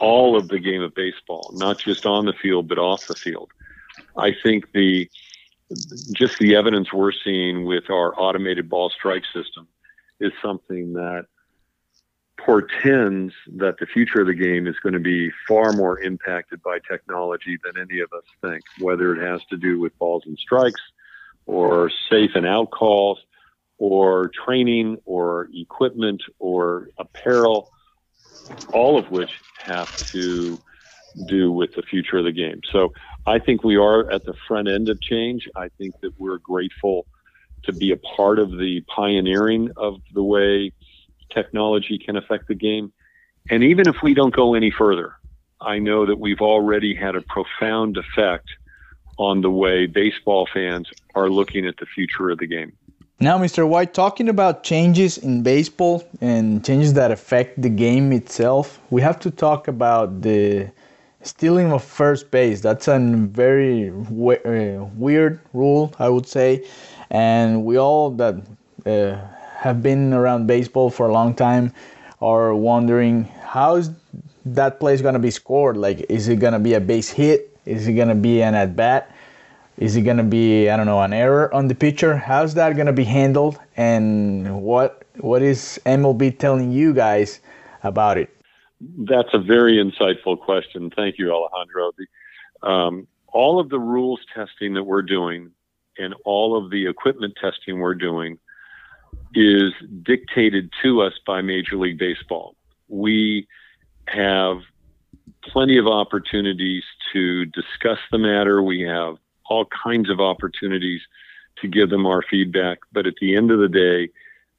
all 0.00 0.36
of 0.36 0.48
the 0.48 0.58
game 0.58 0.82
of 0.82 0.94
baseball, 0.94 1.50
not 1.54 1.78
just 1.78 2.04
on 2.04 2.26
the 2.26 2.32
field, 2.32 2.68
but 2.68 2.78
off 2.78 3.06
the 3.06 3.14
field. 3.14 3.50
I 4.18 4.32
think 4.42 4.64
the 4.72 5.08
just 6.12 6.34
the 6.38 6.54
evidence 6.54 6.92
we're 6.92 7.12
seeing 7.24 7.64
with 7.64 7.90
our 7.90 8.18
automated 8.18 8.68
ball 8.68 8.90
strike 8.90 9.24
system 9.34 9.66
is 10.20 10.32
something 10.42 10.92
that 10.94 11.26
portends 12.38 13.32
that 13.56 13.74
the 13.80 13.86
future 13.86 14.20
of 14.20 14.26
the 14.26 14.34
game 14.34 14.66
is 14.66 14.76
going 14.82 14.92
to 14.92 15.00
be 15.00 15.30
far 15.48 15.72
more 15.72 16.00
impacted 16.00 16.62
by 16.62 16.78
technology 16.88 17.58
than 17.64 17.82
any 17.82 18.00
of 18.00 18.08
us 18.16 18.24
think, 18.42 18.64
whether 18.78 19.14
it 19.14 19.26
has 19.26 19.40
to 19.50 19.56
do 19.56 19.80
with 19.80 19.96
balls 19.98 20.22
and 20.26 20.38
strikes 20.38 20.80
or 21.46 21.90
safe 22.10 22.30
and 22.34 22.46
out 22.46 22.70
calls 22.70 23.18
or 23.78 24.30
training 24.44 24.96
or 25.04 25.48
equipment 25.54 26.22
or 26.38 26.88
apparel, 26.98 27.70
all 28.72 28.98
of 28.98 29.10
which 29.10 29.30
have 29.64 29.88
to 30.12 30.62
do 31.24 31.50
with 31.50 31.70
the 31.74 31.82
future 31.82 32.18
of 32.18 32.24
the 32.24 32.32
game. 32.32 32.60
So 32.72 32.92
I 33.26 33.38
think 33.40 33.64
we 33.64 33.76
are 33.76 34.10
at 34.10 34.24
the 34.24 34.34
front 34.46 34.68
end 34.68 34.88
of 34.88 35.00
change. 35.00 35.48
I 35.56 35.68
think 35.78 36.00
that 36.00 36.12
we're 36.18 36.38
grateful 36.38 37.06
to 37.64 37.72
be 37.72 37.90
a 37.90 37.96
part 37.96 38.38
of 38.38 38.52
the 38.52 38.82
pioneering 38.82 39.70
of 39.76 40.00
the 40.14 40.22
way 40.22 40.72
technology 41.30 41.98
can 41.98 42.16
affect 42.16 42.46
the 42.46 42.54
game. 42.54 42.92
And 43.50 43.62
even 43.64 43.88
if 43.88 43.96
we 44.02 44.14
don't 44.14 44.34
go 44.34 44.54
any 44.54 44.70
further, 44.70 45.16
I 45.60 45.78
know 45.78 46.06
that 46.06 46.18
we've 46.18 46.40
already 46.40 46.94
had 46.94 47.16
a 47.16 47.22
profound 47.22 47.96
effect 47.96 48.48
on 49.18 49.40
the 49.40 49.50
way 49.50 49.86
baseball 49.86 50.48
fans 50.52 50.90
are 51.14 51.28
looking 51.28 51.66
at 51.66 51.76
the 51.78 51.86
future 51.86 52.30
of 52.30 52.38
the 52.38 52.46
game. 52.46 52.72
Now, 53.18 53.38
Mr. 53.38 53.66
White, 53.66 53.94
talking 53.94 54.28
about 54.28 54.62
changes 54.62 55.16
in 55.16 55.42
baseball 55.42 56.06
and 56.20 56.62
changes 56.64 56.92
that 56.94 57.10
affect 57.10 57.62
the 57.62 57.70
game 57.70 58.12
itself, 58.12 58.78
we 58.90 59.00
have 59.00 59.18
to 59.20 59.30
talk 59.30 59.68
about 59.68 60.20
the 60.20 60.70
stealing 61.26 61.72
of 61.72 61.82
first 61.84 62.30
base. 62.30 62.60
That's 62.60 62.88
a 62.88 62.98
very 62.98 63.90
uh, 63.90 64.84
weird 64.94 65.40
rule, 65.52 65.92
I 65.98 66.08
would 66.08 66.26
say. 66.26 66.64
And 67.10 67.64
we 67.64 67.78
all 67.78 68.10
that 68.12 68.36
uh, 68.86 69.16
have 69.56 69.82
been 69.82 70.12
around 70.12 70.46
baseball 70.46 70.90
for 70.90 71.08
a 71.08 71.12
long 71.12 71.34
time 71.34 71.72
are 72.22 72.54
wondering 72.54 73.24
how's 73.42 73.90
that 74.44 74.80
play 74.80 74.94
is 74.94 75.02
going 75.02 75.14
to 75.14 75.20
be 75.20 75.30
scored. 75.30 75.76
Like, 75.76 76.06
is 76.08 76.28
it 76.28 76.36
going 76.36 76.52
to 76.52 76.58
be 76.58 76.74
a 76.74 76.80
base 76.80 77.10
hit? 77.10 77.56
Is 77.66 77.88
it 77.88 77.94
going 77.94 78.08
to 78.08 78.14
be 78.14 78.42
an 78.42 78.54
at 78.54 78.76
bat? 78.76 79.10
Is 79.76 79.96
it 79.96 80.02
going 80.02 80.16
to 80.16 80.22
be 80.22 80.70
I 80.70 80.76
don't 80.76 80.86
know 80.86 81.00
an 81.02 81.12
error 81.12 81.52
on 81.52 81.68
the 81.68 81.74
pitcher? 81.74 82.16
How's 82.16 82.54
that 82.54 82.74
going 82.76 82.86
to 82.86 82.92
be 82.92 83.04
handled? 83.04 83.58
And 83.76 84.62
what 84.62 85.04
what 85.18 85.42
is 85.42 85.80
MLB 85.84 86.38
telling 86.38 86.72
you 86.72 86.94
guys 86.94 87.40
about 87.82 88.18
it? 88.18 88.35
That's 88.80 89.28
a 89.32 89.38
very 89.38 89.76
insightful 89.76 90.38
question. 90.38 90.90
Thank 90.94 91.18
you, 91.18 91.32
Alejandro. 91.32 91.92
The, 91.96 92.68
um, 92.68 93.06
all 93.28 93.58
of 93.58 93.68
the 93.68 93.78
rules 93.78 94.20
testing 94.34 94.74
that 94.74 94.84
we're 94.84 95.02
doing 95.02 95.50
and 95.98 96.14
all 96.24 96.56
of 96.56 96.70
the 96.70 96.86
equipment 96.86 97.34
testing 97.40 97.78
we're 97.78 97.94
doing 97.94 98.38
is 99.34 99.72
dictated 100.02 100.70
to 100.82 101.02
us 101.02 101.12
by 101.26 101.40
Major 101.40 101.76
League 101.76 101.98
Baseball. 101.98 102.54
We 102.88 103.48
have 104.08 104.58
plenty 105.42 105.78
of 105.78 105.86
opportunities 105.86 106.84
to 107.12 107.46
discuss 107.46 107.98
the 108.10 108.18
matter. 108.18 108.62
We 108.62 108.82
have 108.82 109.16
all 109.48 109.66
kinds 109.66 110.10
of 110.10 110.20
opportunities 110.20 111.00
to 111.62 111.68
give 111.68 111.90
them 111.90 112.06
our 112.06 112.22
feedback. 112.22 112.78
But 112.92 113.06
at 113.06 113.14
the 113.20 113.36
end 113.36 113.50
of 113.50 113.58
the 113.58 113.68
day, 113.68 114.10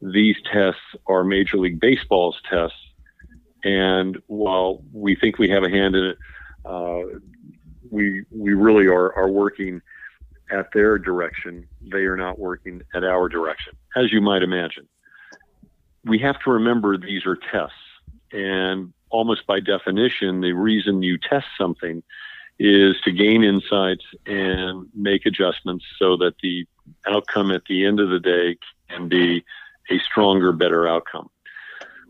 these 0.02 0.36
tests 0.52 0.82
are 1.08 1.24
Major 1.24 1.58
League 1.58 1.80
Baseball's 1.80 2.38
tests. 2.50 2.78
And 3.68 4.18
while 4.28 4.82
we 4.94 5.14
think 5.14 5.38
we 5.38 5.50
have 5.50 5.64
a 5.64 5.70
hand 5.70 5.94
in 5.94 6.06
it, 6.06 6.18
uh, 6.64 7.02
we 7.92 8.24
we 8.32 8.54
really 8.54 8.88
are 8.88 9.14
are 9.14 9.28
working 9.28 9.82
at 10.50 10.68
their 10.74 10.98
direction. 10.98 11.68
They 11.82 12.06
are 12.06 12.16
not 12.16 12.40
working 12.40 12.82
at 12.96 13.04
our 13.04 13.28
direction, 13.28 13.74
as 13.98 14.14
you 14.14 14.22
might 14.22 14.42
imagine. 14.42 14.88
We 16.06 16.18
have 16.20 16.40
to 16.46 16.52
remember 16.52 16.98
these 16.98 17.26
are 17.26 17.36
tests, 17.36 17.76
and 18.32 18.94
almost 19.10 19.46
by 19.46 19.60
definition, 19.60 20.40
the 20.40 20.54
reason 20.54 21.04
you 21.04 21.18
test 21.18 21.48
something 21.58 22.02
is 22.60 22.96
to 23.04 23.12
gain 23.12 23.44
insights 23.44 24.06
and 24.26 24.88
make 24.96 25.26
adjustments 25.26 25.84
so 26.00 26.16
that 26.18 26.36
the 26.42 26.66
outcome 27.06 27.52
at 27.52 27.66
the 27.66 27.86
end 27.86 28.00
of 28.00 28.10
the 28.10 28.20
day 28.20 28.58
can 28.90 29.10
be 29.10 29.44
a 29.90 30.00
stronger, 30.00 30.54
better 30.54 30.88
outcome. 30.88 31.30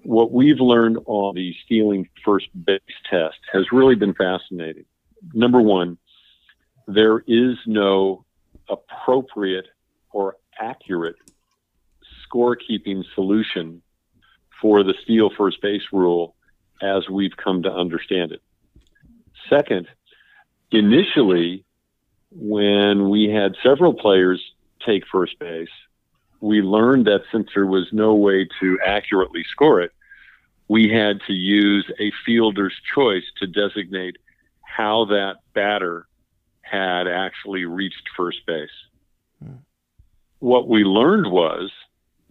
What 0.08 0.32
we've 0.32 0.62
learned 0.62 1.00
on 1.06 1.36
the 1.36 1.54
stealing 1.66 2.08
first 2.24 2.48
base 2.66 2.80
test 3.10 3.40
has 3.52 3.74
really 3.74 3.96
been 3.96 4.14
fascinating. 4.14 4.86
Number 5.34 5.62
one, 5.62 5.98
there 6.88 7.20
is 7.28 7.58
no 7.66 8.24
appropriate 8.70 9.66
or 10.14 10.38
accurate 10.62 11.18
scorekeeping 12.26 13.04
solution 13.16 13.82
for 14.62 14.82
the 14.82 14.94
steal 15.04 15.30
first 15.38 15.62
base 15.62 15.84
rule 15.92 16.38
as 16.82 17.10
we've 17.10 17.36
come 17.36 17.64
to 17.64 17.70
understand 17.70 18.32
it. 18.32 18.42
Second, 19.50 19.90
initially, 20.72 21.66
when 22.32 23.10
we 23.10 23.26
had 23.28 23.58
several 23.62 23.94
players 23.94 24.42
take 24.86 25.04
first 25.12 25.38
base, 25.38 25.68
we 26.40 26.62
learned 26.62 27.08
that 27.08 27.24
since 27.30 27.50
there 27.54 27.66
was 27.66 27.90
no 27.92 28.14
way 28.16 28.48
to 28.62 28.80
accurately 28.86 29.44
score 29.52 29.82
it, 29.82 29.92
we 30.68 30.90
had 30.90 31.22
to 31.28 31.34
use 31.34 31.90
a 32.00 32.12
fielder's 32.26 32.76
choice 32.94 33.24
to 33.38 33.48
designate 33.48 34.18
how 34.62 35.06
that 35.06 35.38
batter 35.54 36.08
had 36.62 37.08
actually 37.08 37.66
reached 37.66 38.10
first 38.16 38.46
base. 38.46 38.70
Hmm. 39.42 39.56
What 40.40 40.68
we 40.68 40.84
learned 40.84 41.32
was 41.32 41.72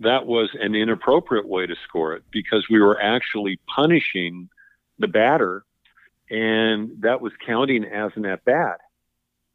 that 0.01 0.27
was 0.27 0.51
an 0.61 0.75
inappropriate 0.75 1.49
way 1.49 1.67
to 1.67 1.75
score 1.89 2.15
it 2.15 2.25
because 2.31 2.67
we 2.69 2.81
were 2.81 3.01
actually 3.01 3.59
punishing 3.75 4.49
the 4.99 5.09
batter 5.09 5.65
and 6.31 7.03
that 7.03 7.21
was 7.21 7.33
counting 7.47 7.85
as 7.85 8.13
an 8.17 8.27
at 8.27 8.45
bat. 8.45 8.81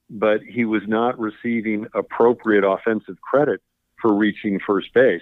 But 0.09 0.41
he 0.41 0.65
was 0.65 0.81
not 0.87 1.19
receiving 1.19 1.87
appropriate 1.93 2.63
offensive 2.63 3.19
credit 3.21 3.61
for 4.01 4.13
reaching 4.13 4.59
first 4.59 4.93
base. 4.93 5.21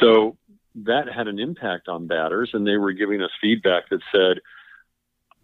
So 0.00 0.36
that 0.74 1.08
had 1.08 1.28
an 1.28 1.38
impact 1.38 1.88
on 1.88 2.06
batters, 2.06 2.50
and 2.52 2.66
they 2.66 2.76
were 2.76 2.92
giving 2.92 3.22
us 3.22 3.30
feedback 3.40 3.88
that 3.90 4.00
said, 4.12 4.40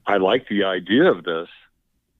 I 0.07 0.17
like 0.17 0.49
the 0.49 0.65
idea 0.65 1.11
of 1.11 1.25
this, 1.25 1.49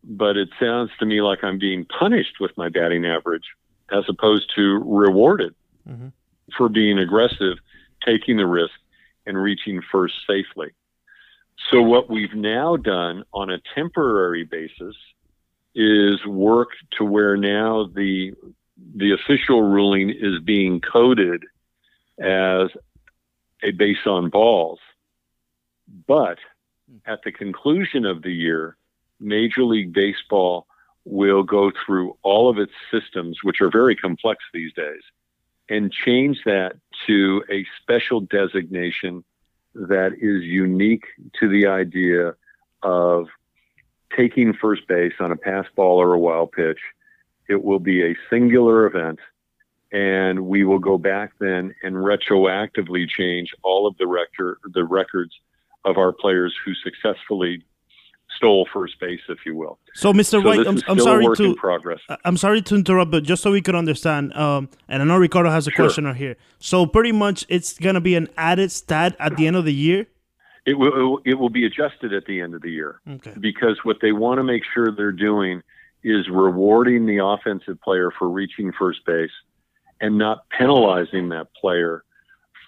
but 0.05 0.37
it 0.37 0.49
sounds 0.61 0.91
to 0.99 1.07
me 1.07 1.21
like 1.21 1.43
I'm 1.43 1.59
being 1.59 1.85
punished 1.87 2.37
with 2.41 2.57
my 2.57 2.69
batting 2.69 3.05
average 3.05 3.47
as 3.91 4.05
opposed 4.09 4.53
to 4.55 4.83
rewarded 4.85 5.55
mm-hmm. 5.89 6.09
for 6.57 6.69
being 6.69 6.99
aggressive, 6.99 7.59
taking 8.05 8.37
the 8.37 8.47
risk, 8.47 8.75
and 9.27 9.37
reaching 9.37 9.81
first 9.91 10.15
safely. 10.27 10.69
So 11.71 11.83
what 11.83 12.09
we've 12.09 12.35
now 12.35 12.77
done 12.77 13.25
on 13.33 13.51
a 13.51 13.61
temporary 13.75 14.45
basis 14.45 14.97
is 15.75 16.25
work 16.27 16.69
to 16.99 17.05
where 17.05 17.37
now 17.37 17.87
the 17.95 18.33
the 18.97 19.13
official 19.13 19.63
ruling 19.63 20.11
is 20.11 20.41
being 20.43 20.81
coded 20.81 21.45
as 22.19 22.71
a 23.63 23.73
base 23.73 24.07
on 24.07 24.31
balls. 24.31 24.79
But 26.07 26.39
hmm. 26.89 26.99
at 27.07 27.23
the 27.25 27.33
conclusion 27.33 28.05
of 28.05 28.23
the 28.23 28.33
year, 28.33 28.77
Major 29.19 29.65
League 29.65 29.93
Baseball 29.93 30.67
will 31.05 31.43
go 31.43 31.71
through 31.85 32.17
all 32.23 32.49
of 32.49 32.59
its 32.59 32.73
systems, 32.91 33.39
which 33.43 33.61
are 33.61 33.71
very 33.71 33.97
complex 33.97 34.45
these 34.53 34.73
days, 34.73 35.03
and 35.69 35.93
change 35.93 36.39
that 36.45 36.77
to 37.07 37.43
a 37.51 37.67
special 37.81 38.21
designation 38.21 39.25
that 39.75 40.13
is 40.21 40.43
unique 40.45 41.05
to 41.39 41.49
the 41.49 41.67
idea 41.67 42.35
of 42.83 43.29
taking 44.17 44.53
first 44.53 44.87
base 44.89 45.13
on 45.21 45.31
a 45.31 45.37
pass 45.37 45.67
ball 45.77 46.01
or 46.01 46.15
a 46.15 46.19
wild 46.19 46.53
pitch. 46.53 46.81
It 47.49 47.63
will 47.63 47.79
be 47.79 48.03
a 48.03 48.17
singular 48.29 48.87
event, 48.87 49.21
and 49.93 50.47
we 50.47 50.65
will 50.65 50.79
go 50.79 50.99
back 50.99 51.33
then 51.41 51.75
and 51.83 51.95
retroactively 51.97 53.09
change 53.09 53.51
all 53.63 53.87
of 53.87 53.97
the 53.99 54.07
record 54.07 54.59
the 54.73 54.85
records 54.85 55.33
of 55.85 55.99
our 55.99 56.13
players 56.13 56.55
who 56.65 56.73
successfully 56.75 57.65
stole 58.37 58.67
first 58.73 58.99
base, 59.01 59.21
if 59.29 59.39
you 59.45 59.57
will. 59.57 59.79
So, 59.95 60.13
Mr. 60.13 60.25
So 60.31 60.41
White, 60.41 60.67
I'm, 60.67 60.81
I'm 60.89 60.99
sorry 61.01 61.27
to 61.37 61.55
progress. 61.57 62.01
I'm 62.25 62.37
sorry 62.37 62.63
to 62.63 62.75
interrupt, 62.75 63.11
but 63.11 63.25
just 63.25 63.43
so 63.43 63.51
we 63.51 63.61
could 63.61 63.75
understand, 63.75 64.35
um, 64.35 64.69
and 64.89 65.03
I 65.03 65.05
know 65.05 65.17
Ricardo 65.17 65.51
has 65.51 65.67
a 65.67 65.71
sure. 65.71 65.87
question 65.87 66.15
here. 66.15 66.37
So, 66.59 66.87
pretty 66.87 67.13
much, 67.13 67.45
it's 67.49 67.79
gonna 67.79 68.01
be 68.01 68.15
an 68.15 68.29
added 68.37 68.71
stat 68.73 69.17
at 69.19 69.37
the 69.37 69.47
end 69.47 69.57
of 69.57 69.65
the 69.65 69.75
year. 69.75 70.07
It 70.67 70.75
will 70.75 71.21
it 71.25 71.35
will 71.35 71.51
be 71.51 71.67
adjusted 71.67 72.13
at 72.13 72.27
the 72.27 72.41
end 72.41 72.55
of 72.55 72.63
the 72.63 72.71
year. 72.71 73.01
Okay. 73.09 73.35
Because 73.39 73.79
what 73.83 73.97
they 74.03 74.13
want 74.13 74.39
to 74.39 74.45
make 74.45 74.63
sure 74.75 74.95
they're 74.95 75.11
doing 75.11 75.63
is 76.03 76.29
rewarding 76.31 77.07
the 77.07 77.25
offensive 77.25 77.81
player 77.81 78.11
for 78.19 78.29
reaching 78.29 78.73
first 78.79 79.05
base, 79.07 79.31
and 80.01 80.19
not 80.19 80.49
penalizing 80.51 81.29
that 81.31 81.53
player 81.55 82.05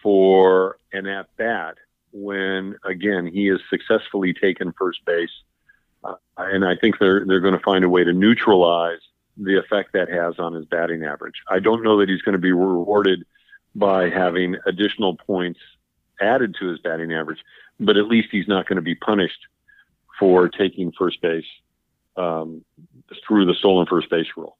for 0.02 0.78
an 0.92 1.06
at 1.06 1.26
bat 1.36 1.76
when 2.12 2.76
again 2.84 3.26
he 3.26 3.46
has 3.46 3.60
successfully 3.70 4.34
taken 4.34 4.72
first 4.78 5.04
base 5.06 5.30
uh, 6.04 6.14
and 6.36 6.64
I 6.64 6.76
think 6.76 6.98
they're 6.98 7.24
they're 7.26 7.40
going 7.40 7.54
to 7.54 7.64
find 7.64 7.84
a 7.84 7.88
way 7.88 8.04
to 8.04 8.12
neutralize 8.12 9.00
the 9.36 9.58
effect 9.58 9.92
that 9.94 10.08
has 10.08 10.38
on 10.38 10.52
his 10.52 10.66
batting 10.66 11.04
average. 11.04 11.36
I 11.48 11.58
don't 11.58 11.82
know 11.82 11.98
that 12.00 12.08
he's 12.08 12.22
going 12.22 12.34
to 12.34 12.38
be 12.38 12.52
rewarded 12.52 13.24
by 13.74 14.10
having 14.10 14.56
additional 14.66 15.16
points 15.16 15.60
added 16.20 16.54
to 16.60 16.66
his 16.66 16.78
batting 16.80 17.12
average, 17.12 17.38
but 17.80 17.96
at 17.96 18.06
least 18.06 18.28
he's 18.30 18.46
not 18.46 18.66
going 18.66 18.76
to 18.76 18.82
be 18.82 18.94
punished 18.94 19.46
for 20.18 20.48
taking 20.48 20.92
first 20.92 21.20
base 21.22 21.46
um, 22.16 22.64
through 23.26 23.46
the 23.46 23.54
stolen 23.54 23.86
first 23.86 24.10
base 24.10 24.26
rule. 24.36 24.58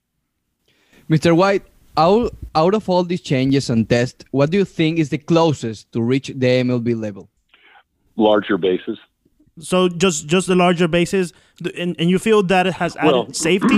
Mr. 1.10 1.36
White, 1.36 1.64
out, 1.96 2.34
out 2.54 2.74
of 2.74 2.88
all 2.88 3.04
these 3.04 3.20
changes 3.20 3.68
and 3.70 3.88
tests, 3.88 4.24
what 4.30 4.50
do 4.50 4.58
you 4.58 4.64
think 4.64 4.98
is 4.98 5.10
the 5.10 5.18
closest 5.18 5.92
to 5.92 6.00
reach 6.02 6.28
the 6.28 6.46
MLB 6.64 6.98
level? 7.00 7.28
Larger 8.16 8.58
bases. 8.58 8.98
So 9.58 9.88
just 9.88 10.26
just 10.26 10.46
the 10.46 10.54
larger 10.54 10.88
bases, 10.88 11.32
and, 11.76 11.94
and 11.98 12.08
you 12.08 12.18
feel 12.18 12.42
that 12.44 12.66
it 12.66 12.74
has 12.74 12.96
added 12.96 13.12
Well, 13.12 13.32
safety? 13.48 13.74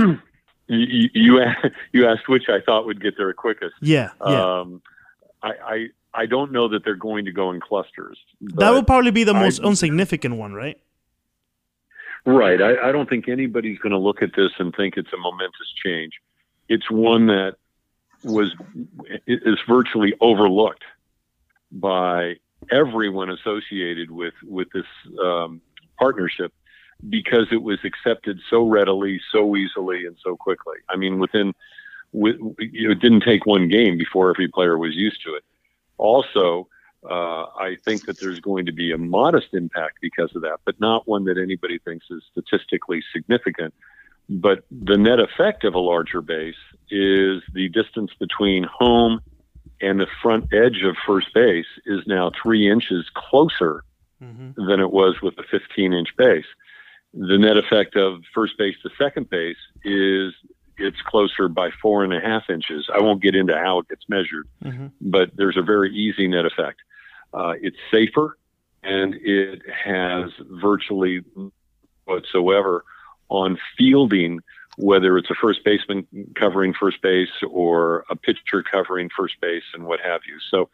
You, 0.69 1.09
you 1.13 1.41
you 1.93 2.07
asked 2.09 2.29
which 2.29 2.45
I 2.49 2.61
thought 2.65 2.87
would 2.87 3.03
get 3.03 3.15
there 3.17 3.33
quickest. 3.33 3.75
yeah, 3.81 4.11
yeah. 4.27 4.61
Um, 4.61 4.83
I, 5.43 5.51
I 5.65 5.87
I 6.23 6.27
don't 6.27 6.53
know 6.53 6.69
that 6.69 6.85
they're 6.85 6.95
going 6.95 7.25
to 7.25 7.33
go 7.33 7.51
in 7.51 7.61
clusters. 7.61 8.19
that 8.41 8.55
but- 8.57 8.75
would 8.75 8.87
probably 8.87 9.11
be 9.11 9.25
the 9.25 9.35
I- 9.35 9.41
most 9.43 9.61
insignificant 9.61 10.37
one, 10.37 10.53
right? 10.55 10.79
Right. 12.27 12.63
I, 12.63 12.89
I 12.89 12.93
don't 12.93 13.09
think 13.09 13.29
anybody's 13.29 13.79
going 13.81 13.93
to 13.93 13.99
look 13.99 14.23
at 14.23 14.31
this 14.35 14.51
and 14.59 14.75
think 14.75 14.97
it's 14.97 15.13
a 15.13 15.17
momentous 15.19 15.75
change. 15.85 16.13
It's 16.69 16.91
one 16.91 17.27
that 17.27 17.57
was 18.25 18.55
is 19.27 19.59
virtually 19.69 20.15
overlooked 20.21 20.85
by 21.71 22.37
everyone 22.71 23.31
associated 23.31 24.11
with 24.11 24.35
with 24.45 24.69
this 24.73 24.87
um, 25.23 25.61
partnership 25.99 26.53
because 27.09 27.47
it 27.51 27.63
was 27.63 27.79
accepted 27.85 28.41
so 28.49 28.67
readily, 28.67 29.21
so 29.31 29.57
easily, 29.57 30.07
and 30.07 30.17
so 30.23 30.37
quickly. 30.37 30.77
I 30.89 30.97
mean, 30.97 31.19
within 31.19 31.53
with, 32.13 32.37
it 32.59 33.01
didn't 33.01 33.23
take 33.23 33.47
one 33.47 33.69
game 33.69 33.99
before 33.99 34.31
every 34.31 34.49
player 34.49 34.79
was 34.79 34.95
used 34.95 35.23
to 35.25 35.35
it. 35.35 35.45
Also, 35.99 36.69
uh, 37.09 37.45
I 37.59 37.77
think 37.85 38.07
that 38.07 38.19
there's 38.19 38.41
going 38.41 38.67
to 38.67 38.73
be 38.73 38.93
a 38.93 38.99
modest 38.99 39.49
impact 39.53 39.99
because 40.01 40.35
of 40.35 40.43
that, 40.43 40.61
but 40.65 40.81
not 40.81 41.07
one 41.07 41.25
that 41.25 41.37
anybody 41.37 41.79
thinks 41.79 42.07
is 42.11 42.23
statistically 42.31 43.03
significant. 43.13 43.75
But 44.29 44.65
the 44.71 44.97
net 44.97 45.21
effect 45.21 45.65
of 45.65 45.75
a 45.75 45.79
larger 45.79 46.23
base 46.23 46.55
is 46.91 47.43
the 47.53 47.69
distance 47.73 48.11
between 48.19 48.65
home 48.65 49.21
and 49.81 49.99
the 50.01 50.07
front 50.23 50.53
edge 50.53 50.83
of 50.83 50.97
first 51.07 51.33
base 51.35 51.67
is 51.87 52.01
now 52.07 52.31
three 52.43 52.71
inches 52.71 53.09
closer 53.15 53.83
Mm-hmm. 54.23 54.67
than 54.69 54.81
it 54.81 54.91
was 54.93 55.21
with 55.21 55.37
a 55.39 55.43
15 55.51 55.93
inch 55.93 56.17
base. 56.17 56.47
The 57.13 57.37
net 57.37 57.57
effect 57.59 57.95
of 57.97 58.23
first 58.33 58.57
base 58.57 58.77
to 58.83 58.91
second 58.97 59.29
base 59.29 59.57
is 59.85 60.33
it's 60.79 61.03
closer 61.03 61.49
by 61.49 61.71
four 61.83 62.05
and 62.05 62.15
a 62.15 62.21
half 62.21 62.49
inches. 62.49 62.89
I 62.95 63.01
won't 63.01 63.21
get 63.21 63.35
into 63.35 63.55
how 63.59 63.81
it 63.81 63.89
gets 63.89 64.09
measured, 64.09 64.47
Mm-hmm. 64.65 64.87
but 65.01 65.31
there's 65.37 65.57
a 65.59 65.63
very 65.63 65.93
easy 65.95 66.27
net 66.29 66.47
effect. 66.47 66.81
Uh, 67.35 67.55
it's 67.61 67.77
safer 67.91 68.39
and 68.83 69.15
it 69.17 69.61
has 69.85 70.31
virtually 70.41 71.23
whatsoever 72.05 72.85
on 73.29 73.59
fielding, 73.77 74.41
whether 74.77 75.17
it's 75.19 75.31
a 75.31 75.35
first 75.35 75.65
baseman 75.65 76.07
covering 76.35 76.75
first 76.75 77.01
base 77.03 77.31
or 77.49 78.05
a 78.11 78.17
pitcher 78.17 78.63
covering 78.63 79.09
first 79.17 79.41
base 79.41 79.63
and 79.75 79.85
what 79.85 80.01
have 80.01 80.23
you. 80.27 80.39
So 80.51 80.69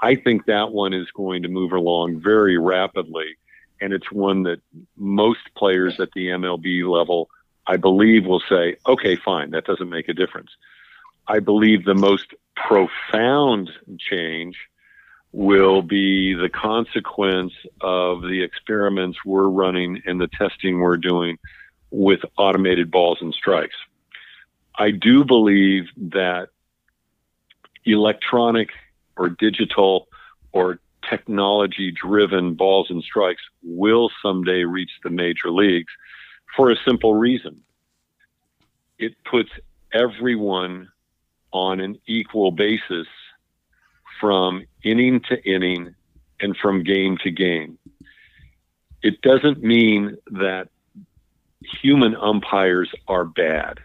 I 0.00 0.16
think 0.16 0.46
that 0.46 0.72
one 0.72 0.92
is 0.94 1.10
going 1.14 1.42
to 1.42 1.48
move 1.48 1.72
along 1.72 2.20
very 2.20 2.58
rapidly. 2.58 3.36
And 3.80 3.92
it's 3.92 4.10
one 4.10 4.44
that 4.44 4.60
most 4.96 5.40
players 5.56 6.00
at 6.00 6.12
the 6.12 6.28
MLB 6.28 6.88
level, 6.88 7.28
I 7.66 7.76
believe, 7.76 8.26
will 8.26 8.42
say, 8.48 8.76
okay, 8.86 9.16
fine, 9.16 9.50
that 9.50 9.64
doesn't 9.64 9.88
make 9.88 10.08
a 10.08 10.14
difference. 10.14 10.50
I 11.26 11.40
believe 11.40 11.84
the 11.84 11.94
most 11.94 12.34
profound 12.56 13.70
change 13.98 14.56
will 15.32 15.82
be 15.82 16.34
the 16.34 16.48
consequence 16.48 17.52
of 17.80 18.22
the 18.22 18.42
experiments 18.42 19.18
we're 19.24 19.48
running 19.48 20.02
and 20.04 20.20
the 20.20 20.28
testing 20.28 20.78
we're 20.78 20.98
doing 20.98 21.38
with 21.92 22.20
automated 22.38 22.90
balls 22.90 23.18
and 23.20 23.32
strikes. 23.32 23.76
I 24.76 24.90
do 24.90 25.24
believe 25.24 25.84
that 25.96 26.48
electronic 27.84 28.70
or 29.16 29.28
digital 29.28 30.08
or 30.52 30.80
technology 31.08 31.92
driven 31.92 32.54
balls 32.54 32.88
and 32.90 33.02
strikes 33.02 33.42
will 33.62 34.10
someday 34.22 34.64
reach 34.64 34.90
the 35.04 35.10
major 35.10 35.50
leagues 35.50 35.92
for 36.56 36.70
a 36.70 36.76
simple 36.86 37.14
reason. 37.14 37.60
It 38.98 39.12
puts 39.24 39.50
everyone 39.92 40.88
on 41.52 41.80
an 41.80 41.98
equal 42.06 42.50
basis 42.50 43.06
from 44.20 44.64
inning 44.82 45.20
to 45.28 45.42
inning 45.44 45.94
and 46.40 46.56
from 46.56 46.82
game 46.82 47.18
to 47.18 47.30
game. 47.30 47.78
It 49.02 49.20
doesn't 49.20 49.62
mean 49.62 50.16
that 50.30 50.68
human 51.82 52.14
umpires 52.16 52.90
are 53.08 53.24
bad. 53.24 53.78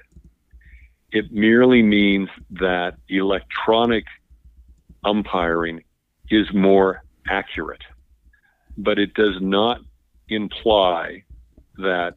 It 1.11 1.31
merely 1.31 1.81
means 1.81 2.29
that 2.51 2.97
electronic 3.09 4.05
umpiring 5.03 5.83
is 6.29 6.51
more 6.53 7.03
accurate. 7.29 7.83
But 8.77 8.99
it 8.99 9.13
does 9.13 9.41
not 9.41 9.81
imply 10.29 11.23
that 11.77 12.15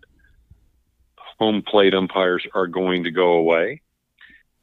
home 1.39 1.63
plate 1.63 1.95
umpires 1.95 2.47
are 2.55 2.67
going 2.67 3.05
to 3.05 3.11
go 3.11 3.33
away. 3.33 3.81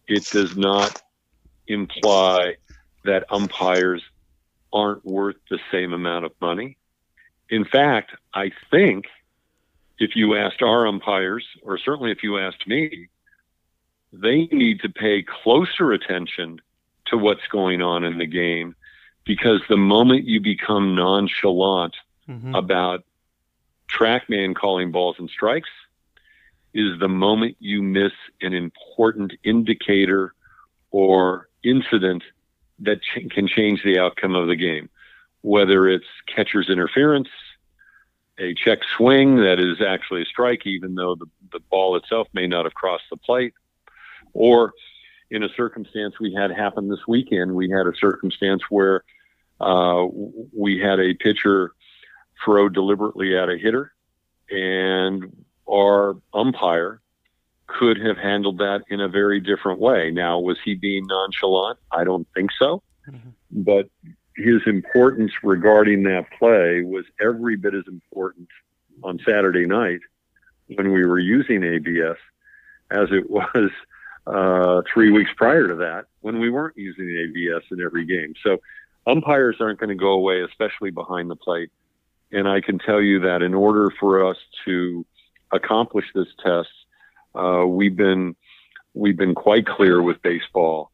It 0.08 0.26
does 0.32 0.56
not 0.56 1.02
imply 1.68 2.56
that 3.04 3.26
umpires 3.32 4.04
aren't 4.72 5.06
worth 5.06 5.38
the 5.50 5.60
same 5.72 5.94
amount 5.94 6.26
of 6.26 6.34
money. 6.42 6.78
In 7.50 7.66
fact, 7.66 8.12
I 8.34 8.52
think 8.70 9.06
if 10.00 10.16
you 10.16 10.36
asked 10.36 10.62
our 10.62 10.88
umpires, 10.88 11.46
or 11.64 11.78
certainly 11.78 12.12
if 12.12 12.24
you 12.24 12.38
asked 12.38 12.68
me, 12.68 13.08
they 14.14 14.46
need 14.52 14.82
to 14.82 14.90
pay 14.90 15.24
closer 15.24 15.92
attention 15.92 16.62
to 17.08 17.18
what's 17.18 17.48
going 17.52 17.82
on 17.82 18.04
in 18.04 18.18
the 18.18 18.26
game 18.26 18.76
because 19.26 19.62
the 19.68 19.78
moment 19.78 20.26
you 20.26 20.40
become 20.40 20.96
nonchalant 20.96 21.96
Mm-hmm. 22.30 22.56
about 22.56 23.06
TrackMan 23.88 24.54
calling 24.54 24.92
balls 24.92 25.16
and 25.18 25.30
strikes 25.30 25.70
is 26.74 27.00
the 27.00 27.08
moment 27.08 27.56
you 27.62 27.82
miss 27.82 28.12
an 28.42 28.54
important 28.54 29.32
indicator 29.46 30.34
or 30.92 31.48
incident 31.64 32.24
that 32.80 33.02
ch- 33.02 33.30
can 33.32 33.48
change 33.48 33.82
the 33.82 33.98
outcome 33.98 34.36
of 34.36 34.50
the 34.50 34.58
game, 34.58 34.90
whether 35.40 35.88
it's 35.88 36.06
catcher's 36.28 36.70
interference, 36.70 37.30
a 38.40 38.54
check 38.54 38.80
swing 38.96 39.38
that 39.38 39.60
is 39.60 39.82
actually 39.82 40.22
a 40.22 40.26
strike, 40.26 40.66
even 40.66 40.96
though 40.96 41.16
the, 41.16 41.26
the 41.52 41.60
ball 41.72 41.96
itself 41.96 42.28
may 42.34 42.48
not 42.48 42.66
have 42.66 42.74
crossed 42.74 43.06
the 43.10 43.18
plate, 43.18 43.54
or 44.34 44.74
in 45.30 45.44
a 45.44 45.50
circumstance 45.50 46.20
we 46.20 46.34
had 46.34 46.52
happen 46.52 46.90
this 46.90 47.08
weekend, 47.08 47.54
we 47.54 47.70
had 47.70 47.88
a 47.88 47.96
circumstance 47.96 48.64
where 48.70 49.04
uh, 49.60 50.06
we 50.56 50.80
had 50.80 51.00
a 51.00 51.14
pitcher 51.16 51.74
throw 52.44 52.70
deliberately 52.70 53.36
at 53.36 53.50
a 53.50 53.58
hitter, 53.58 53.92
and 54.52 55.46
our 55.70 56.16
umpire 56.34 57.02
could 57.66 58.00
have 58.00 58.18
handled 58.18 58.60
that 58.60 58.84
in 58.90 59.02
a 59.02 59.10
very 59.10 59.42
different 59.42 59.80
way. 59.80 60.10
Now, 60.12 60.40
was 60.40 60.58
he 60.64 60.76
being 60.76 61.06
nonchalant? 61.08 61.80
I 61.92 62.04
don't 62.06 62.28
think 62.34 62.52
so. 62.58 62.82
Mhm. 63.10 63.34
But 63.52 63.90
his 64.38 64.62
importance 64.68 65.32
regarding 65.44 66.04
that 66.04 66.28
play 66.38 66.84
was 66.84 67.06
every 67.20 67.56
bit 67.56 67.74
as 67.74 67.84
important 67.88 68.48
on 69.04 69.20
Saturday 69.28 69.66
night 69.66 70.00
when 70.68 70.92
we 70.92 71.06
were 71.06 71.20
using 71.20 71.64
ABS 71.64 72.18
as 72.92 73.10
it 73.12 73.30
was 73.30 73.72
uh, 74.28 74.82
three 74.94 75.12
weeks 75.12 75.32
prior 75.36 75.68
to 75.68 75.76
that 75.76 76.06
when 76.22 76.40
we 76.40 76.50
weren't 76.50 76.78
using 76.78 77.10
ABS 77.10 77.64
in 77.72 77.82
every 77.82 78.06
game. 78.06 78.34
So 78.44 78.60
umpires 79.08 79.58
aren't 79.60 79.80
going 79.80 79.90
to 79.90 79.96
go 79.96 80.12
away, 80.12 80.44
especially 80.44 80.92
behind 80.92 81.30
the 81.30 81.36
plate. 81.36 81.72
And 82.32 82.48
I 82.48 82.62
can 82.62 82.78
tell 82.78 83.02
you 83.02 83.22
that 83.22 83.42
in 83.42 83.54
order 83.54 83.92
for 84.00 84.30
us 84.30 84.38
to 84.66 85.06
accomplish 85.52 86.06
this 86.14 86.28
test, 86.44 86.70
uh, 87.34 87.66
we've 87.66 87.96
been 87.96 88.36
we've 88.94 89.18
been 89.18 89.36
quite 89.36 89.66
clear 89.66 90.02
with 90.02 90.22
baseball 90.22 90.92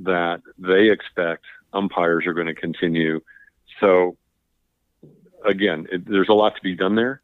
that 0.00 0.42
they 0.58 0.90
expect 0.90 1.44
umpires 1.74 2.26
are 2.26 2.32
going 2.32 2.46
to 2.46 2.54
continue. 2.54 3.20
So 3.80 4.16
again, 5.44 5.86
it, 5.92 6.08
there's 6.08 6.28
a 6.28 6.34
lot 6.34 6.54
to 6.56 6.62
be 6.62 6.74
done 6.74 6.94
there, 6.94 7.20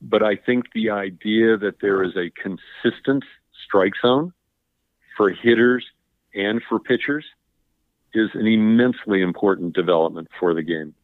but 0.00 0.22
I 0.22 0.36
think 0.36 0.72
the 0.74 0.90
idea 0.90 1.56
that 1.58 1.80
there 1.80 2.02
is 2.02 2.16
a 2.16 2.30
consistent 2.30 3.24
strike 3.66 3.94
zone 4.00 4.32
for 5.16 5.30
hitters 5.30 5.84
and 6.34 6.62
for 6.68 6.78
pitchers 6.78 7.24
is 8.14 8.30
an 8.34 8.46
immensely 8.46 9.20
important 9.20 9.74
development 9.74 10.28
for 10.38 10.54
the 10.54 10.62
game. 10.62 10.94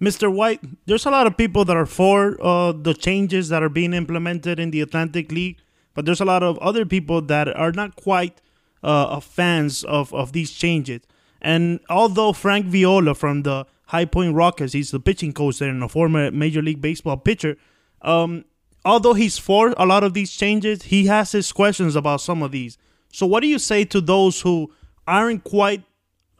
Mr. 0.00 0.32
White, 0.32 0.60
there's 0.86 1.04
a 1.04 1.10
lot 1.10 1.26
of 1.26 1.36
people 1.36 1.64
that 1.66 1.76
are 1.76 1.86
for 1.86 2.36
uh, 2.42 2.72
the 2.72 2.94
changes 2.94 3.50
that 3.50 3.62
are 3.62 3.68
being 3.68 3.92
implemented 3.92 4.58
in 4.58 4.70
the 4.70 4.80
Atlantic 4.80 5.30
League. 5.30 5.58
but 5.94 6.06
there's 6.06 6.20
a 6.20 6.24
lot 6.24 6.42
of 6.42 6.56
other 6.58 6.86
people 6.86 7.20
that 7.20 7.48
are 7.48 7.72
not 7.72 7.96
quite 7.96 8.40
uh, 8.82 9.20
fans 9.20 9.84
of, 9.84 10.14
of 10.14 10.32
these 10.32 10.52
changes. 10.52 11.02
And 11.40 11.80
although 11.88 12.32
Frank 12.32 12.66
Viola 12.66 13.14
from 13.14 13.42
the 13.42 13.66
High 13.86 14.04
Point 14.04 14.34
Rockers, 14.34 14.72
he's 14.72 14.90
the 14.90 15.00
pitching 15.00 15.32
coach 15.32 15.58
there 15.58 15.70
and 15.70 15.82
a 15.82 15.88
former 15.88 16.30
Major 16.30 16.62
League 16.62 16.80
Baseball 16.80 17.16
pitcher. 17.16 17.56
Um, 18.02 18.44
although 18.84 19.14
he's 19.14 19.38
for 19.38 19.74
a 19.76 19.86
lot 19.86 20.04
of 20.04 20.14
these 20.14 20.30
changes, 20.30 20.84
he 20.84 21.06
has 21.06 21.32
his 21.32 21.52
questions 21.52 21.96
about 21.96 22.20
some 22.20 22.42
of 22.42 22.52
these. 22.52 22.78
So, 23.12 23.26
what 23.26 23.40
do 23.40 23.48
you 23.48 23.58
say 23.58 23.84
to 23.86 24.00
those 24.00 24.42
who 24.42 24.72
aren't 25.06 25.44
quite 25.44 25.82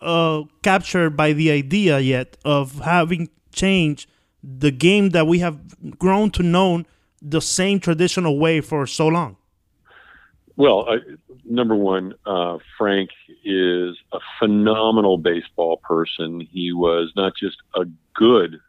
uh, 0.01 0.43
captured 0.63 1.11
by 1.11 1.33
the 1.33 1.51
idea 1.51 1.99
yet 1.99 2.37
of 2.45 2.81
having 2.81 3.29
changed 3.53 4.09
the 4.43 4.71
game 4.71 5.11
that 5.11 5.27
we 5.27 5.41
have 5.41 5.59
grown 5.99 6.31
to 6.31 6.43
know 6.43 6.85
the 7.21 7.41
same 7.41 7.81
traditional 7.81 8.39
way 8.39 8.61
for 8.61 8.87
so 8.87 9.09
long? 9.09 9.37
Well, 10.61 10.85
uh, 10.91 10.97
number 11.47 11.75
one, 11.75 12.13
uh, 12.27 12.59
Frank 12.77 13.09
is 13.47 13.97
a 14.13 14.19
phenomenal 14.39 15.17
baseball 15.17 15.79
person. 15.79 16.47
He 16.53 16.71
was 16.71 17.11
not 17.17 17.33
just 17.35 17.57
a 17.75 17.87
good 18.15 18.61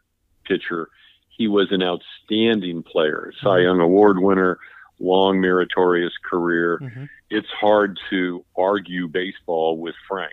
pitcher, 0.46 0.88
he 1.28 1.48
was 1.48 1.70
an 1.70 1.82
outstanding 1.82 2.82
player, 2.82 3.34
Cy 3.42 3.48
mm-hmm. 3.48 3.64
Young 3.64 3.80
Award 3.80 4.20
winner, 4.20 4.58
long 5.00 5.38
meritorious 5.38 6.14
career. 6.24 6.78
Mm-hmm. 6.82 7.04
It's 7.28 7.50
hard 7.60 8.00
to 8.08 8.42
argue 8.56 9.06
baseball 9.06 9.76
with 9.76 9.94
Frank. 10.08 10.32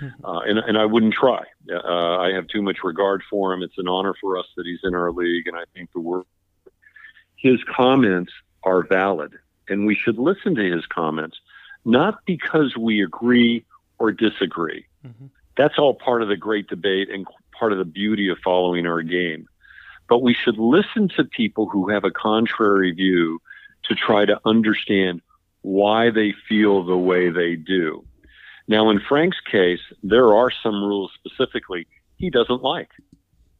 Mm-hmm. 0.00 0.24
Uh, 0.24 0.40
and, 0.40 0.58
and 0.58 0.78
I 0.78 0.86
wouldn't 0.86 1.12
try. 1.12 1.42
Uh, 1.70 2.16
I 2.16 2.32
have 2.32 2.46
too 2.46 2.62
much 2.62 2.78
regard 2.82 3.22
for 3.28 3.52
him. 3.52 3.62
It's 3.62 3.76
an 3.76 3.88
honor 3.88 4.14
for 4.22 4.38
us 4.38 4.46
that 4.56 4.64
he's 4.64 4.80
in 4.82 4.94
our 4.94 5.12
league, 5.12 5.48
and 5.48 5.56
I 5.56 5.64
think 5.74 5.92
the 5.92 6.00
work. 6.00 6.26
His 7.36 7.58
comments 7.76 8.32
are 8.62 8.86
valid, 8.86 9.34
and 9.68 9.86
we 9.86 9.94
should 9.94 10.18
listen 10.18 10.54
to 10.54 10.70
his 10.70 10.86
comments, 10.86 11.38
not 11.84 12.24
because 12.26 12.76
we 12.76 13.02
agree 13.02 13.64
or 13.98 14.12
disagree. 14.12 14.86
Mm-hmm. 15.06 15.26
That's 15.56 15.78
all 15.78 15.94
part 15.94 16.22
of 16.22 16.28
the 16.28 16.36
great 16.36 16.68
debate 16.68 17.08
and 17.10 17.26
part 17.58 17.72
of 17.72 17.78
the 17.78 17.84
beauty 17.84 18.28
of 18.28 18.38
following 18.44 18.86
our 18.86 19.02
game. 19.02 19.48
But 20.08 20.22
we 20.22 20.34
should 20.34 20.58
listen 20.58 21.08
to 21.16 21.24
people 21.24 21.68
who 21.68 21.88
have 21.88 22.04
a 22.04 22.10
contrary 22.10 22.92
view 22.92 23.40
to 23.84 23.94
try 23.94 24.24
to 24.24 24.40
understand 24.44 25.20
why 25.62 26.10
they 26.10 26.34
feel 26.48 26.84
the 26.84 26.96
way 26.96 27.30
they 27.30 27.56
do. 27.56 28.04
Now, 28.66 28.90
in 28.90 29.00
Frank's 29.00 29.40
case, 29.40 29.80
there 30.02 30.34
are 30.34 30.50
some 30.62 30.82
rules 30.82 31.12
specifically 31.14 31.86
he 32.16 32.30
doesn't 32.30 32.62
like. 32.62 32.90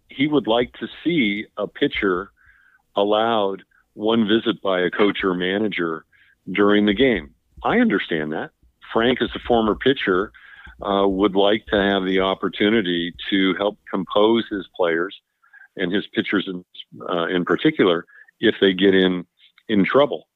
He 0.08 0.26
would 0.26 0.46
like 0.46 0.72
to 0.74 0.88
see 1.02 1.46
a 1.56 1.66
pitcher 1.66 2.30
allowed 2.96 3.62
one 3.94 4.28
visit 4.28 4.60
by 4.62 4.80
a 4.80 4.90
coach 4.90 5.24
or 5.24 5.34
manager 5.34 6.04
during 6.50 6.86
the 6.86 6.94
game. 6.94 7.34
I 7.62 7.78
understand 7.78 8.32
that. 8.32 8.50
Frank, 8.92 9.22
as 9.22 9.30
a 9.34 9.40
former 9.40 9.74
pitcher, 9.74 10.32
uh, 10.82 11.06
would 11.06 11.34
like 11.34 11.66
to 11.66 11.76
have 11.76 12.04
the 12.04 12.20
opportunity 12.20 13.14
to 13.30 13.54
help 13.54 13.78
compose 13.90 14.44
his 14.50 14.68
players 14.76 15.16
and 15.76 15.92
his 15.92 16.06
pitchers 16.08 16.46
in, 16.46 16.64
uh, 17.08 17.26
in 17.26 17.44
particular 17.44 18.04
if 18.40 18.54
they 18.60 18.72
get 18.72 18.94
in 18.94 19.26
in 19.68 19.84
trouble. 19.84 20.28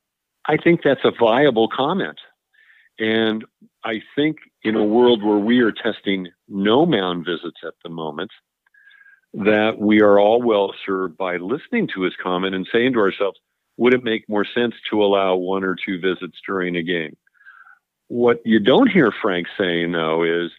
I 0.46 0.56
think 0.56 0.80
that's 0.82 1.04
a 1.04 1.12
viable 1.18 1.68
comment. 1.68 2.18
And 2.98 3.44
I 3.84 4.02
think 4.16 4.38
in 4.62 4.74
a 4.74 4.84
world 4.84 5.22
where 5.22 5.38
we 5.38 5.60
are 5.60 5.72
testing 5.72 6.28
no 6.48 6.86
mound 6.86 7.26
visits 7.26 7.60
at 7.64 7.74
the 7.84 7.90
moment, 7.90 8.30
that 9.34 9.78
we 9.78 10.00
are 10.00 10.18
all 10.18 10.42
well 10.42 10.74
served 10.86 11.16
by 11.16 11.36
listening 11.36 11.88
to 11.94 12.02
his 12.02 12.14
comment 12.20 12.54
and 12.54 12.66
saying 12.72 12.94
to 12.94 13.00
ourselves, 13.00 13.38
would 13.78 13.94
it 13.94 14.04
make 14.04 14.28
more 14.28 14.44
sense 14.44 14.74
to 14.90 15.02
allow 15.02 15.36
one 15.36 15.64
or 15.64 15.74
two 15.74 15.98
visits 15.98 16.36
during 16.46 16.76
a 16.76 16.82
game? 16.82 17.16
What 18.08 18.44
you 18.44 18.58
don't 18.58 18.90
hear 18.90 19.12
Frank 19.12 19.46
saying, 19.56 19.92
though, 19.92 20.22
is 20.24 20.50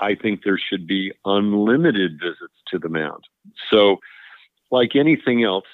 I 0.00 0.14
think 0.14 0.42
there 0.42 0.58
should 0.58 0.86
be 0.86 1.12
unlimited 1.24 2.20
visits 2.20 2.54
to 2.68 2.78
the 2.78 2.88
mound. 2.88 3.24
So, 3.70 3.98
like 4.70 4.94
anything 4.94 5.42
else, 5.42 5.66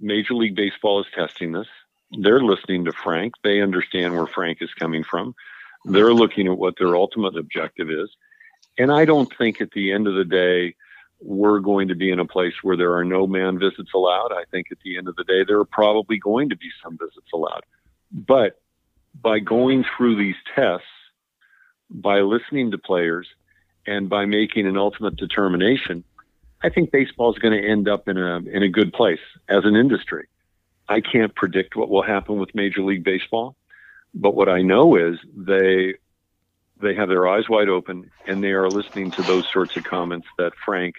Major 0.00 0.34
League 0.34 0.54
Baseball 0.54 1.00
is 1.00 1.06
testing 1.14 1.52
this. 1.52 1.66
They're 2.12 2.42
listening 2.42 2.84
to 2.84 2.92
Frank. 2.92 3.34
They 3.42 3.60
understand 3.60 4.14
where 4.14 4.26
Frank 4.26 4.58
is 4.60 4.72
coming 4.74 5.02
from. 5.02 5.34
They're 5.84 6.14
looking 6.14 6.46
at 6.46 6.58
what 6.58 6.74
their 6.78 6.94
ultimate 6.94 7.36
objective 7.36 7.90
is. 7.90 8.10
And 8.78 8.92
I 8.92 9.04
don't 9.04 9.32
think 9.36 9.60
at 9.60 9.72
the 9.72 9.92
end 9.92 10.06
of 10.06 10.14
the 10.14 10.24
day, 10.24 10.76
we're 11.20 11.60
going 11.60 11.88
to 11.88 11.94
be 11.94 12.10
in 12.10 12.20
a 12.20 12.26
place 12.26 12.54
where 12.62 12.76
there 12.76 12.94
are 12.94 13.04
no 13.04 13.26
man 13.26 13.58
visits 13.58 13.90
allowed. 13.94 14.32
I 14.32 14.44
think 14.50 14.68
at 14.70 14.78
the 14.84 14.98
end 14.98 15.08
of 15.08 15.16
the 15.16 15.24
day, 15.24 15.44
there 15.46 15.58
are 15.58 15.64
probably 15.64 16.18
going 16.18 16.50
to 16.50 16.56
be 16.56 16.68
some 16.82 16.98
visits 16.98 17.32
allowed. 17.32 17.64
But 18.12 18.60
by 19.20 19.38
going 19.38 19.84
through 19.96 20.16
these 20.16 20.36
tests, 20.54 20.86
by 21.90 22.20
listening 22.20 22.70
to 22.72 22.78
players, 22.78 23.26
and 23.86 24.08
by 24.08 24.24
making 24.26 24.66
an 24.66 24.76
ultimate 24.76 25.16
determination, 25.16 26.04
I 26.62 26.70
think 26.70 26.90
baseball 26.90 27.32
is 27.32 27.38
going 27.38 27.60
to 27.60 27.68
end 27.68 27.88
up 27.88 28.08
in 28.08 28.18
a 28.18 28.38
in 28.38 28.62
a 28.62 28.68
good 28.68 28.92
place 28.92 29.20
as 29.48 29.64
an 29.64 29.76
industry. 29.76 30.28
I 30.88 31.00
can't 31.00 31.34
predict 31.34 31.76
what 31.76 31.88
will 31.88 32.02
happen 32.02 32.38
with 32.38 32.54
Major 32.54 32.82
League 32.82 33.04
Baseball. 33.04 33.56
But 34.14 34.34
what 34.34 34.48
I 34.48 34.62
know 34.62 34.96
is 34.96 35.18
they 35.36 35.94
they 36.80 36.94
have 36.94 37.08
their 37.08 37.28
eyes 37.28 37.48
wide 37.48 37.68
open 37.68 38.10
and 38.26 38.42
they 38.42 38.52
are 38.52 38.68
listening 38.68 39.10
to 39.12 39.22
those 39.22 39.46
sorts 39.52 39.76
of 39.76 39.84
comments 39.84 40.26
that 40.38 40.52
Frank 40.64 40.96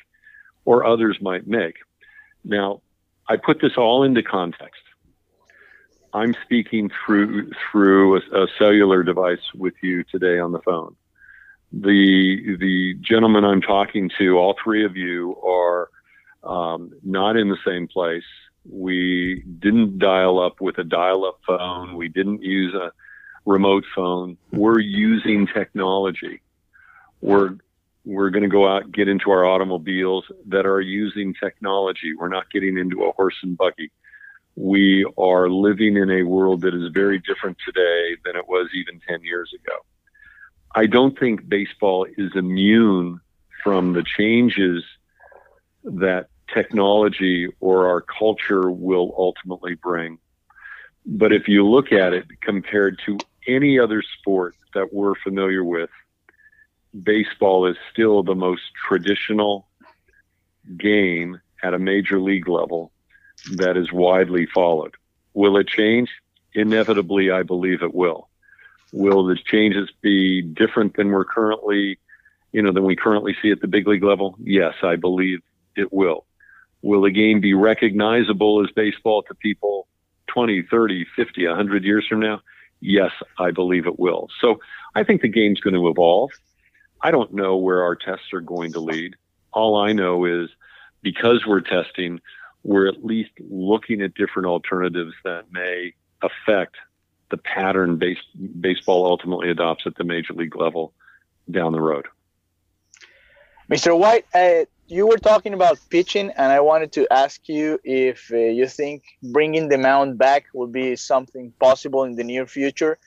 or 0.68 0.86
others 0.86 1.18
might 1.22 1.48
make. 1.48 1.78
Now, 2.44 2.82
I 3.26 3.38
put 3.38 3.62
this 3.62 3.78
all 3.78 4.04
into 4.04 4.22
context. 4.22 4.82
I'm 6.14 6.36
speaking 6.44 6.92
through 7.06 7.52
through 7.72 8.18
a, 8.18 8.44
a 8.44 8.48
cellular 8.58 9.02
device 9.02 9.46
with 9.56 9.76
you 9.82 10.04
today 10.04 10.40
on 10.40 10.52
the 10.52 10.60
phone. 10.60 10.96
The 11.72 12.58
the 12.60 12.96
gentleman 13.00 13.46
I'm 13.46 13.62
talking 13.62 14.12
to, 14.18 14.38
all 14.38 14.56
three 14.62 14.84
of 14.84 14.98
you 14.98 15.38
are 15.42 15.90
um, 16.44 16.92
not 17.02 17.38
in 17.38 17.48
the 17.48 17.58
same 17.66 17.88
place. 17.88 18.30
We 18.70 19.44
didn't 19.60 20.00
dial 20.00 20.38
up 20.38 20.60
with 20.60 20.78
a 20.80 20.84
dial 20.84 21.24
up 21.24 21.40
phone. 21.48 21.96
We 21.96 22.10
didn't 22.10 22.44
use 22.44 22.74
a 22.74 22.92
remote 23.46 23.86
phone. 23.96 24.38
We're 24.52 24.80
using 24.80 25.48
technology. 25.48 26.42
We're 27.22 27.58
we're 28.08 28.30
going 28.30 28.44
to 28.44 28.50
go 28.50 28.66
out 28.66 28.84
and 28.86 28.94
get 28.94 29.10
into 29.10 29.32
our 29.32 29.46
automobiles 29.46 30.24
that 30.46 30.66
are 30.66 30.80
using 30.80 31.34
technology. 31.34 32.14
We're 32.16 32.30
not 32.30 32.50
getting 32.50 32.78
into 32.78 33.04
a 33.04 33.12
horse 33.12 33.36
and 33.44 33.58
buggy. 33.58 33.92
We 34.56 35.06
are 35.18 35.50
living 35.50 35.98
in 35.98 36.10
a 36.10 36.24
world 36.24 36.62
that 36.62 36.74
is 36.74 36.90
very 36.94 37.20
different 37.20 37.58
today 37.66 38.16
than 38.24 38.38
it 38.38 38.48
was 38.48 38.70
even 38.74 39.02
10 39.06 39.24
years 39.24 39.52
ago. 39.54 39.74
I 40.74 40.86
don't 40.86 41.20
think 41.20 41.50
baseball 41.50 42.08
is 42.18 42.32
immune 42.34 43.20
from 43.62 43.92
the 43.92 44.04
changes 44.04 44.86
that 45.84 46.30
technology 46.54 47.50
or 47.60 47.88
our 47.88 48.00
culture 48.00 48.72
will 48.72 49.14
ultimately 49.18 49.76
bring. 49.76 50.18
But 51.06 51.34
if 51.34 51.50
you 51.50 51.68
look 51.68 51.92
at 51.92 52.14
it 52.14 52.26
compared 52.40 53.02
to 53.06 53.18
any 53.48 53.78
other 53.78 54.02
sport 54.02 54.56
that 54.74 54.94
we're 54.94 55.16
familiar 55.16 55.66
with, 55.66 55.90
baseball 57.04 57.68
is 57.68 57.78
still 57.92 58.24
the 58.24 58.36
most 58.36 58.62
traditional 58.88 59.68
game 60.78 61.40
at 61.64 61.74
a 61.74 61.80
major 61.80 62.20
league 62.20 62.48
level 62.48 62.92
that 63.52 63.78
is 63.78 63.92
widely 63.92 64.46
followed. 64.46 64.96
Will 65.34 65.58
it 65.58 65.68
change? 65.68 66.10
Inevitably, 66.54 67.32
I 67.32 67.44
believe 67.44 67.82
it 67.82 67.94
will. 67.94 68.30
Will 68.92 69.26
the 69.26 69.36
changes 69.36 69.90
be 70.02 70.42
different 70.42 70.96
than 70.96 71.10
we're 71.10 71.26
currently, 71.26 72.00
you 72.52 72.62
know, 72.62 72.72
than 72.72 72.86
we 72.86 72.96
currently 72.96 73.36
see 73.42 73.52
at 73.52 73.62
the 73.62 73.68
big 73.68 73.88
league 73.88 74.04
level? 74.04 74.36
Yes, 74.40 74.74
I 74.82 74.96
believe 74.96 75.42
it 75.76 75.92
will. 75.94 76.26
Will 76.82 77.02
the 77.02 77.12
game 77.12 77.42
be 77.42 77.54
recognizable 77.54 78.64
as 78.64 78.72
baseball 78.72 79.24
to 79.24 79.36
people 79.36 79.88
20, 80.28 80.64
30, 80.64 81.06
50, 81.16 81.48
100 81.48 81.84
years 81.84 82.06
from 82.08 82.20
now? 82.20 82.42
Yes, 82.80 83.12
I 83.40 83.52
believe 83.52 83.88
it 83.88 84.00
will. 84.00 84.30
So 84.40 84.60
I 84.96 85.04
think 85.04 85.22
the 85.22 85.28
game's 85.28 85.60
going 85.60 85.74
to 85.74 85.88
evolve. 85.90 86.32
I 87.02 87.12
don't 87.12 87.34
know 87.34 87.58
where 87.58 87.84
our 87.84 87.96
tests 87.96 88.34
are 88.34 88.42
going 88.42 88.74
to 88.74 88.80
lead. 88.80 89.16
All 89.52 89.76
I 89.76 89.94
know 89.94 90.26
is 90.26 90.50
because 91.02 91.46
we're 91.46 91.62
testing, 91.62 92.20
we're 92.64 92.88
at 92.88 93.06
least 93.06 93.32
looking 93.50 94.02
at 94.02 94.14
different 94.16 94.48
alternatives 94.48 95.14
that 95.24 95.46
may 95.52 95.94
affect 96.22 96.76
the 97.30 97.38
pattern 97.38 97.98
base, 97.98 98.18
baseball 98.60 99.06
ultimately 99.06 99.50
adopts 99.50 99.84
at 99.86 99.96
the 99.96 100.04
major 100.04 100.34
league 100.34 100.56
level 100.56 100.94
down 101.50 101.72
the 101.72 101.82
road. 101.82 102.08
Mr. 103.70 103.98
White, 103.98 104.26
uh, 104.34 104.66
you 104.88 105.06
were 105.06 105.18
talking 105.18 105.54
about 105.54 105.78
pitching, 105.90 106.32
and 106.38 106.52
I 106.52 106.62
wanted 106.62 106.94
to 106.94 107.12
ask 107.12 107.50
you 107.50 107.80
if 107.84 108.32
uh, 108.32 108.38
you 108.38 108.68
think 108.68 109.04
bringing 109.22 109.68
the 109.68 109.78
mound 109.78 110.18
back 110.18 110.46
will 110.54 110.68
be 110.68 110.96
something 110.96 111.52
possible 111.60 112.06
in 112.06 112.16
the 112.16 112.24
near 112.24 112.48
future, 112.48 112.98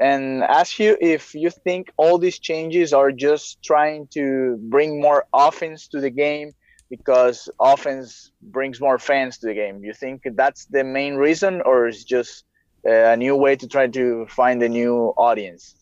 and 0.00 0.42
ask 0.44 0.78
you 0.78 0.96
if 1.00 1.34
you 1.34 1.50
think 1.50 1.92
all 1.98 2.16
these 2.16 2.38
changes 2.38 2.92
are 2.94 3.12
just 3.12 3.62
trying 3.62 4.08
to 4.08 4.56
bring 4.62 5.00
more 5.00 5.26
offense 5.34 5.88
to 5.88 6.00
the 6.00 6.10
game 6.10 6.52
because 6.88 7.48
offense 7.60 8.32
brings 8.42 8.80
more 8.80 8.98
fans 8.98 9.38
to 9.38 9.46
the 9.46 9.54
game. 9.54 9.84
You 9.84 9.92
think 9.92 10.22
that's 10.34 10.64
the 10.64 10.82
main 10.82 11.14
reason, 11.16 11.60
or 11.60 11.86
is 11.86 12.02
just 12.02 12.44
a 12.84 13.16
new 13.16 13.36
way 13.36 13.56
to 13.56 13.68
try 13.68 13.86
to 13.88 14.26
find 14.28 14.62
a 14.62 14.68
new 14.68 15.12
audience? 15.16 15.76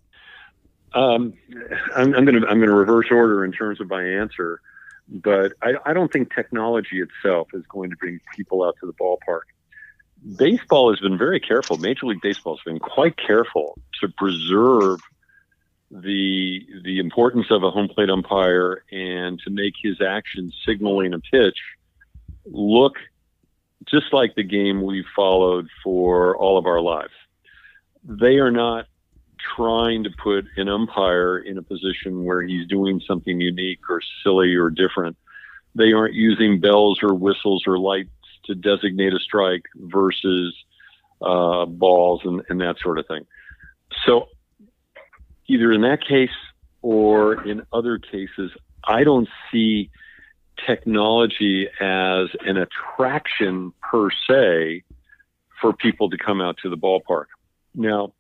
Um, 0.95 1.35
I'm, 1.95 2.15
I'm 2.15 2.25
going 2.25 2.41
to 2.41 2.49
I'm 2.49 2.59
going 2.59 2.71
to 2.71 2.75
reverse 2.75 3.07
order 3.11 3.45
in 3.45 3.53
terms 3.53 3.81
of 3.81 3.89
my 3.89 4.03
answer, 4.03 4.61
but 5.09 5.53
I, 5.63 5.75
I 5.87 5.93
don't 5.93 6.13
think 6.13 6.35
technology 6.35 7.01
itself 7.01 7.49
is 7.55 7.63
going 7.69 7.91
to 7.91 7.97
bring 7.97 8.19
people 8.35 8.65
out 8.65 8.75
to 8.81 8.87
the 8.87 8.95
ballpark. 8.95 9.43
Baseball 10.37 10.91
has 10.91 11.01
been 11.01 11.17
very 11.17 11.41
careful. 11.41 11.77
Major 11.77 12.07
League 12.07 12.21
Baseball 12.21 12.57
has 12.57 12.65
been 12.65 12.79
quite 12.79 13.17
careful 13.17 13.79
to 14.01 14.09
preserve 14.09 15.01
the 15.91 16.67
the 16.85 16.99
importance 16.99 17.47
of 17.51 17.63
a 17.63 17.71
home 17.71 17.89
plate 17.89 18.11
umpire 18.11 18.85
and 18.93 19.41
to 19.41 19.51
make 19.51 19.73
his 19.83 20.01
actions 20.03 20.55
signaling 20.67 21.15
a 21.15 21.19
pitch 21.19 21.59
look 22.45 22.97
just 23.87 24.13
like 24.13 24.35
the 24.35 24.43
game 24.43 24.83
we've 24.83 25.07
followed 25.17 25.69
for 25.83 26.37
all 26.37 26.59
of 26.59 26.67
our 26.67 26.81
lives. 26.81 27.13
They 28.05 28.37
are 28.39 28.51
not 28.51 28.87
trying 29.57 30.05
to 30.05 30.11
put 30.23 30.47
an 30.57 30.69
umpire 30.69 31.39
in 31.39 31.59
a 31.59 31.63
position 31.63 32.25
where 32.25 32.43
he's 32.43 32.67
doing 32.67 33.01
something 33.07 33.41
unique 33.41 33.81
or 33.89 34.03
silly 34.23 34.55
or 34.57 34.69
different. 34.69 35.17
They 35.75 35.93
aren't 35.93 36.15
using 36.15 36.61
bells 36.61 37.03
or 37.03 37.15
whistles 37.15 37.65
or 37.67 37.79
lights 37.79 38.11
to 38.49 38.55
designate 38.55 39.13
a 39.15 39.21
strike 39.21 39.63
versus 39.77 40.55
uh, 41.23 41.65
balls 41.67 42.21
and, 42.25 42.43
and 42.49 42.61
that 42.61 42.77
sort 42.83 42.99
of 42.99 43.07
thing. 43.07 43.25
So, 44.07 44.29
either 45.47 45.73
in 45.73 45.83
that 45.83 46.07
case 46.07 46.31
or 46.83 47.47
in 47.47 47.63
other 47.73 47.99
cases, 47.99 48.51
I 48.85 49.05
don't 49.05 49.29
see 49.51 49.91
technology 50.67 51.69
as 51.81 52.29
an 52.45 52.57
attraction 52.57 53.73
per 53.91 54.11
se 54.29 54.83
for 55.61 55.73
people 55.73 56.11
to 56.11 56.19
come 56.19 56.41
out 56.41 56.57
to 56.63 56.71
the 56.71 56.77
ballpark. 56.77 57.27
Now, 57.75 58.13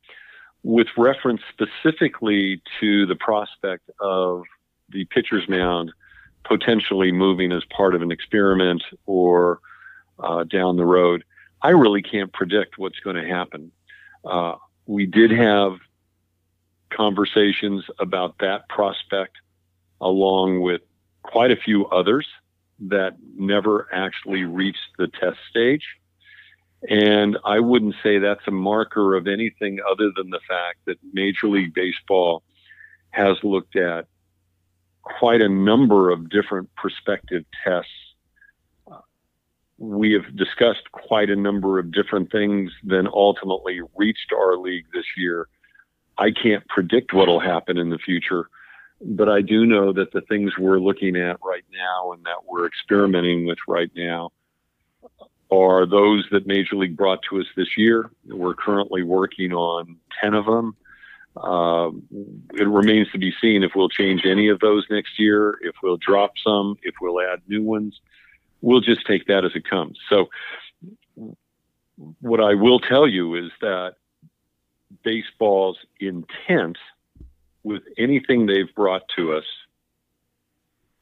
with 0.62 0.88
reference 0.97 1.41
specifically 1.53 2.62
to 2.81 3.07
the 3.07 3.17
prospect 3.17 3.91
of 4.01 4.43
the 4.88 5.05
pitcher's 5.07 5.49
mound 5.49 5.93
potentially 6.45 7.12
moving 7.12 7.53
as 7.53 7.62
part 7.77 7.95
of 7.95 8.03
an 8.03 8.11
experiment 8.11 8.83
or 9.07 9.61
uh, 10.18 10.44
down 10.44 10.76
the 10.76 10.85
road, 10.85 11.24
I 11.62 11.70
really 11.70 12.02
can't 12.02 12.33
predict 12.33 12.78
what's 12.78 13.00
going 13.00 13.16
to 13.16 13.26
happen. 13.26 13.72
Uh, 14.24 14.57
we 14.87 15.07
did 15.07 15.31
have 15.31 15.72
conversations 16.90 17.85
about 17.98 18.37
that 18.40 18.68
prospect 18.68 19.37
along 20.00 20.61
with 20.61 20.81
quite 21.22 21.50
a 21.50 21.57
few 21.57 21.87
others 21.87 22.26
that 22.81 23.16
never 23.37 23.88
actually 23.92 24.44
reached 24.44 24.78
the 24.98 25.09
test 25.09 25.38
stage. 25.50 25.85
And 26.88 27.37
I 27.44 27.59
wouldn't 27.59 27.96
say 28.02 28.18
that's 28.18 28.46
a 28.46 28.52
marker 28.52 29.16
of 29.16 29.26
anything 29.26 29.78
other 29.90 30.11
than 30.16 30.31
the 30.31 30.40
fact 30.48 30.78
that 30.87 30.96
Major 31.12 31.48
League 31.48 31.74
Baseball 31.74 32.42
has 33.11 33.37
looked 33.42 33.74
at 33.74 34.07
quite 35.02 35.42
a 35.42 35.48
number 35.48 36.11
of 36.11 36.28
different 36.28 36.72
prospective 36.76 37.44
tests. 37.64 37.90
We 39.79 40.12
have 40.12 40.37
discussed 40.37 40.91
quite 40.93 41.31
a 41.31 41.37
number 41.37 41.79
of 41.79 41.93
different 41.93 42.33
things, 42.33 42.71
then 42.83 43.07
ultimately 43.07 43.81
reached 43.97 44.33
our 44.37 44.57
league 44.57 44.87
this 44.93 45.05
year. 45.17 45.49
I 46.19 46.33
can't 46.33 46.67
predict 46.69 47.12
what 47.12 47.29
will 47.29 47.41
happen 47.41 47.79
in 47.79 47.91
the 47.91 47.99
future, 47.99 48.49
but 49.01 49.29
I 49.29 49.41
do 49.41 49.64
know 49.64 49.93
that 49.93 50.12
the 50.12 50.23
things 50.23 50.53
we're 50.59 50.81
looking 50.81 51.17
at 51.17 51.38
right 51.45 51.64
now 51.73 52.12
and 52.12 52.25
that 52.25 52.45
we're 52.45 52.67
experimenting 52.67 53.47
with 53.47 53.59
right 53.69 53.91
now 53.95 54.31
are 55.51 55.87
those 55.87 56.27
that 56.33 56.47
Major 56.47 56.75
League 56.77 56.97
brought 56.97 57.21
to 57.31 57.41
us 57.41 57.47
this 57.57 57.77
year. 57.77 58.11
We're 58.27 58.55
currently 58.55 59.05
working 59.05 59.53
on 59.53 59.97
10 60.21 60.35
of 60.35 60.45
them. 60.45 60.77
Uh, 61.37 61.91
it 62.55 62.67
remains 62.67 63.07
to 63.12 63.19
be 63.19 63.33
seen 63.41 63.62
if 63.62 63.73
we'll 63.77 63.88
change 63.88 64.23
any 64.27 64.49
of 64.49 64.59
those 64.59 64.85
next 64.91 65.21
year, 65.21 65.57
if 65.62 65.77
we'll 65.85 65.99
drop 65.99 66.33
some, 66.45 66.77
if 66.83 66.97
we'll 67.01 67.21
add 67.21 67.41
new 67.47 67.62
ones. 67.62 68.01
We'll 68.61 68.81
just 68.81 69.07
take 69.07 69.27
that 69.27 69.44
as 69.44 69.53
it 69.55 69.68
comes. 69.68 69.99
So, 70.09 70.29
what 72.21 72.40
I 72.40 72.55
will 72.55 72.79
tell 72.79 73.09
you 73.09 73.35
is 73.35 73.51
that 73.61 73.94
baseball's 75.03 75.79
intent 76.01 76.79
with 77.62 77.83
anything 77.97 78.47
they've 78.47 78.73
brought 78.75 79.03
to 79.16 79.35
us 79.35 79.44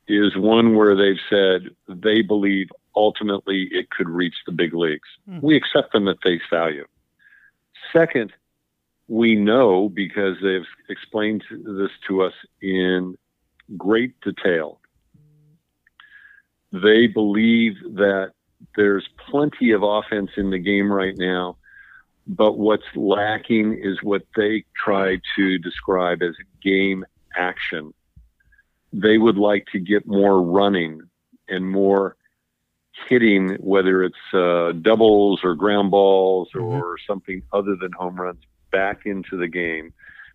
is 0.09 0.37
one 0.37 0.77
where 0.77 0.95
they've 0.95 1.21
said 1.29 1.71
they 1.89 2.23
believe 2.23 2.69
ultimately 2.95 3.69
it 3.71 3.91
could 3.91 4.09
reach 4.09 4.35
the 4.47 4.53
big 4.53 4.73
leagues. 4.73 5.09
Mm. 5.29 5.43
We 5.43 5.57
accept 5.57 5.93
them 5.93 6.09
at 6.09 6.17
face 6.23 6.43
value. 6.51 6.87
Second, 7.93 8.33
we 9.09 9.35
know 9.35 9.89
because 9.89 10.37
they've 10.43 10.67
explained 10.89 11.45
this 11.51 11.91
to 12.09 12.23
us 12.23 12.33
in 12.61 13.17
great 13.77 14.21
detail. 14.21 14.81
They 16.73 17.07
believe 17.07 17.75
that 17.95 18.33
there's 18.75 19.09
plenty 19.31 19.73
of 19.73 19.83
offense 19.83 20.31
in 20.37 20.51
the 20.51 20.59
game 20.59 20.91
right 20.91 21.17
now 21.17 21.57
but 22.27 22.59
what's 22.59 22.87
lacking 22.95 23.79
is 23.81 24.03
what 24.03 24.23
they 24.35 24.65
try 24.75 25.21
to 25.37 25.59
describe 25.59 26.23
as 26.23 26.35
game 26.63 27.05
action. 27.37 27.95
They 28.93 29.19
would 29.19 29.37
like 29.37 29.67
to 29.73 29.79
get 29.79 30.07
more 30.07 30.43
running 30.43 31.03
and 31.49 31.69
more 31.71 32.17
hitting, 33.09 33.51
whether 33.61 34.03
it's 34.03 34.35
uh, 34.35 34.73
doubles 34.73 35.41
or 35.45 35.55
ground 35.55 35.91
balls 35.91 36.49
mm-hmm. 36.55 36.65
or 36.65 36.97
something 37.07 37.43
other 37.53 37.77
than 37.77 37.93
home 37.93 38.21
runs, 38.21 38.43
back 38.73 39.07
into 39.07 39.37
the 39.37 39.47
game 39.47 39.93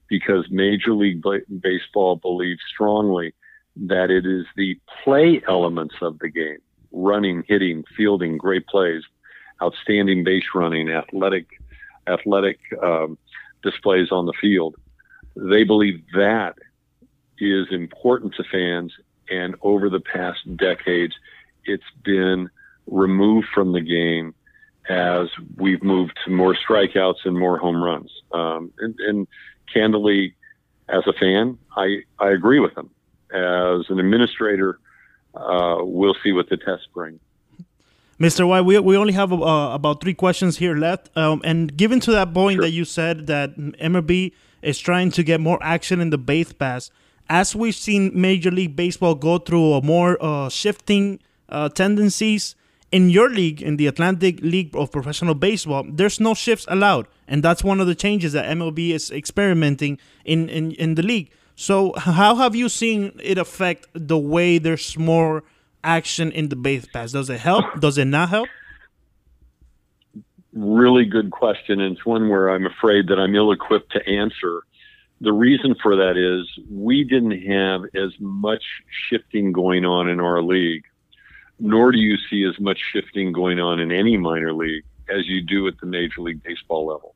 because 0.08 0.46
Major 0.50 0.94
League 0.94 1.24
Baseball 1.62 2.16
believes 2.16 2.62
strongly 2.70 3.34
that 3.76 4.10
it 4.10 4.26
is 4.26 4.46
the 4.56 4.78
play 5.04 5.42
elements 5.48 5.96
of 6.02 6.20
the 6.20 6.30
game 6.30 6.60
running, 6.92 7.44
hitting, 7.48 7.86
fielding, 7.96 8.38
great 8.38 8.68
plays, 8.68 9.04
outstanding 9.62 10.24
base 10.24 10.44
running, 10.54 10.90
athletic 10.90 11.48
athletic 12.08 12.60
um, 12.82 13.18
displays 13.64 14.12
on 14.12 14.26
the 14.26 14.34
field. 14.42 14.76
They 15.36 15.64
believe 15.64 16.04
that 16.14 16.56
is 17.40 17.68
important 17.72 18.36
to 18.36 18.44
fans, 18.44 18.94
and 19.30 19.56
over 19.62 19.90
the 19.90 20.00
past 20.00 20.40
decades, 20.58 21.16
it's 21.66 21.84
been 22.04 22.50
removed 22.88 23.48
from 23.54 23.72
the 23.72 23.82
game 23.82 24.34
as 24.90 25.30
we've 25.58 25.84
moved 25.84 26.18
to 26.26 26.32
more 26.32 26.56
strikeouts 26.56 27.26
and 27.26 27.38
more 27.38 27.58
home 27.58 27.82
runs. 27.82 28.12
Um, 28.32 28.74
and, 28.80 29.00
and 29.00 29.28
candidly, 29.72 30.36
as 30.90 31.04
a 31.08 31.14
fan, 31.14 31.58
I, 31.78 32.04
I 32.20 32.30
agree 32.30 32.60
with 32.60 32.76
them. 32.76 32.90
As 33.34 33.90
an 33.90 34.00
administrator, 34.00 34.80
uh, 35.36 35.78
we'll 35.80 36.16
see 36.24 36.32
what 36.32 36.50
the 36.50 36.58
tests 36.58 36.88
bring. 36.94 37.20
Mr. 38.20 38.48
White, 38.48 38.62
we, 38.62 38.78
we 38.78 38.96
only 38.98 39.14
have 39.14 39.34
uh, 39.34 39.72
about 39.74 40.02
three 40.02 40.14
questions 40.14 40.58
here 40.58 40.76
left. 40.76 41.10
Um, 41.18 41.42
and 41.44 41.76
given 41.76 42.00
to 42.02 42.12
that 42.12 42.34
point 42.34 42.58
sure. 42.58 42.64
that 42.64 42.70
you 42.72 42.86
said 42.86 43.28
that 43.28 43.58
MLB 43.58 44.34
is 44.62 44.78
trying 44.80 45.10
to 45.12 45.24
get 45.24 45.42
more 45.42 45.58
action 45.62 46.00
in 46.00 46.12
the 46.12 46.20
base 46.20 46.54
pass, 46.54 46.92
as 47.30 47.56
we've 47.56 47.74
seen 47.74 48.12
Major 48.14 48.52
League 48.52 48.76
Baseball 48.76 49.16
go 49.16 49.40
through 49.40 49.74
a 49.74 49.82
more 49.82 50.18
uh, 50.22 50.50
shifting 50.50 51.20
uh, 51.50 51.70
tendencies 51.70 52.56
in 52.92 53.10
your 53.10 53.30
league, 53.30 53.62
in 53.62 53.78
the 53.78 53.88
Atlantic 53.88 54.40
League 54.42 54.76
of 54.76 54.92
Professional 54.92 55.34
Baseball, 55.34 55.86
there's 55.88 56.20
no 56.20 56.34
shifts 56.34 56.66
allowed, 56.68 57.08
and 57.28 57.42
that's 57.42 57.64
one 57.64 57.80
of 57.80 57.88
the 57.88 57.96
changes 57.96 58.34
that 58.34 58.46
MLB 58.46 58.92
is 58.92 59.10
experimenting 59.12 59.98
in 60.26 60.50
in, 60.50 60.72
in 60.74 60.96
the 60.96 61.02
league. 61.02 61.32
So, 61.62 61.94
how 61.96 62.38
have 62.38 62.56
you 62.56 62.70
seen 62.70 63.20
it 63.22 63.38
affect 63.38 63.86
the 63.94 64.18
way 64.18 64.58
there's 64.58 64.98
more 64.98 65.44
action 65.84 66.32
in 66.32 66.50
the 66.50 66.56
base 66.56 66.88
pass? 66.88 67.12
Does 67.12 67.30
it 67.30 67.40
help? 67.40 67.80
Does 67.80 68.00
it 68.00 68.06
not 68.06 68.30
help? 68.30 68.50
Really 70.54 71.06
good 71.06 71.30
question. 71.30 71.80
And 71.80 71.96
it's 71.96 72.04
one 72.04 72.30
where 72.30 72.50
I'm 72.50 72.66
afraid 72.66 73.10
that 73.10 73.20
I'm 73.20 73.36
ill 73.36 73.52
equipped 73.52 73.92
to 73.92 74.10
answer. 74.10 74.64
The 75.22 75.34
reason 75.34 75.76
for 75.84 75.96
that 75.98 76.18
is 76.18 76.50
we 76.68 77.04
didn't 77.04 77.40
have 77.44 77.84
as 77.94 78.20
much 78.20 78.64
shifting 79.12 79.52
going 79.52 79.86
on 79.86 80.10
in 80.10 80.20
our 80.20 80.42
league, 80.42 80.86
nor 81.60 81.92
do 81.92 82.00
you 82.00 82.18
see 82.28 82.44
as 82.44 82.60
much 82.60 82.80
shifting 82.92 83.32
going 83.32 83.60
on 83.60 83.80
in 83.80 83.92
any 83.92 84.18
minor 84.18 84.52
league 84.52 84.84
as 85.16 85.28
you 85.28 85.44
do 85.44 85.68
at 85.68 85.80
the 85.80 85.86
Major 85.86 86.22
League 86.22 86.42
Baseball 86.42 86.88
level. 86.88 87.14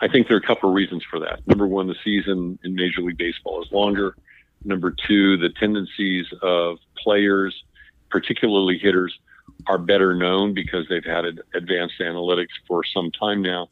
I 0.00 0.08
think 0.08 0.28
there 0.28 0.36
are 0.36 0.40
a 0.40 0.46
couple 0.46 0.68
of 0.68 0.74
reasons 0.74 1.02
for 1.04 1.18
that. 1.20 1.46
Number 1.46 1.66
one, 1.66 1.86
the 1.86 1.96
season 2.04 2.58
in 2.62 2.74
Major 2.74 3.00
League 3.02 3.18
Baseball 3.18 3.62
is 3.62 3.72
longer. 3.72 4.16
Number 4.64 4.94
two, 5.06 5.36
the 5.36 5.50
tendencies 5.50 6.26
of 6.42 6.78
players 6.96 7.64
particularly 8.10 8.78
hitters, 8.78 9.18
are 9.66 9.78
better 9.78 10.14
known 10.14 10.54
because 10.54 10.86
they've 10.88 11.04
had 11.04 11.24
advanced 11.54 11.94
analytics 12.00 12.48
for 12.66 12.84
some 12.84 13.10
time 13.10 13.42
now. 13.42 13.68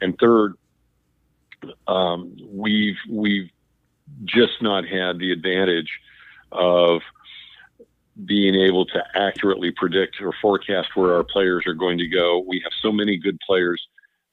And 0.00 0.16
third, 0.18 0.54
um, 1.86 2.36
we've 2.50 2.98
we've 3.08 3.50
just 4.24 4.60
not 4.60 4.86
had 4.86 5.18
the 5.18 5.32
advantage 5.32 5.88
of 6.52 7.00
being 8.26 8.54
able 8.54 8.84
to 8.86 9.02
accurately 9.14 9.72
predict 9.72 10.20
or 10.20 10.32
forecast 10.40 10.88
where 10.94 11.14
our 11.14 11.24
players 11.24 11.64
are 11.66 11.74
going 11.74 11.98
to 11.98 12.06
go. 12.06 12.44
We 12.46 12.60
have 12.60 12.72
so 12.80 12.92
many 12.92 13.16
good 13.16 13.38
players 13.46 13.82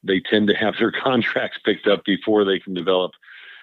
they 0.02 0.20
tend 0.20 0.48
to 0.48 0.54
have 0.54 0.74
their 0.78 0.92
contracts 0.92 1.58
picked 1.64 1.86
up 1.86 2.04
before 2.04 2.44
they 2.44 2.58
can 2.58 2.74
develop, 2.74 3.12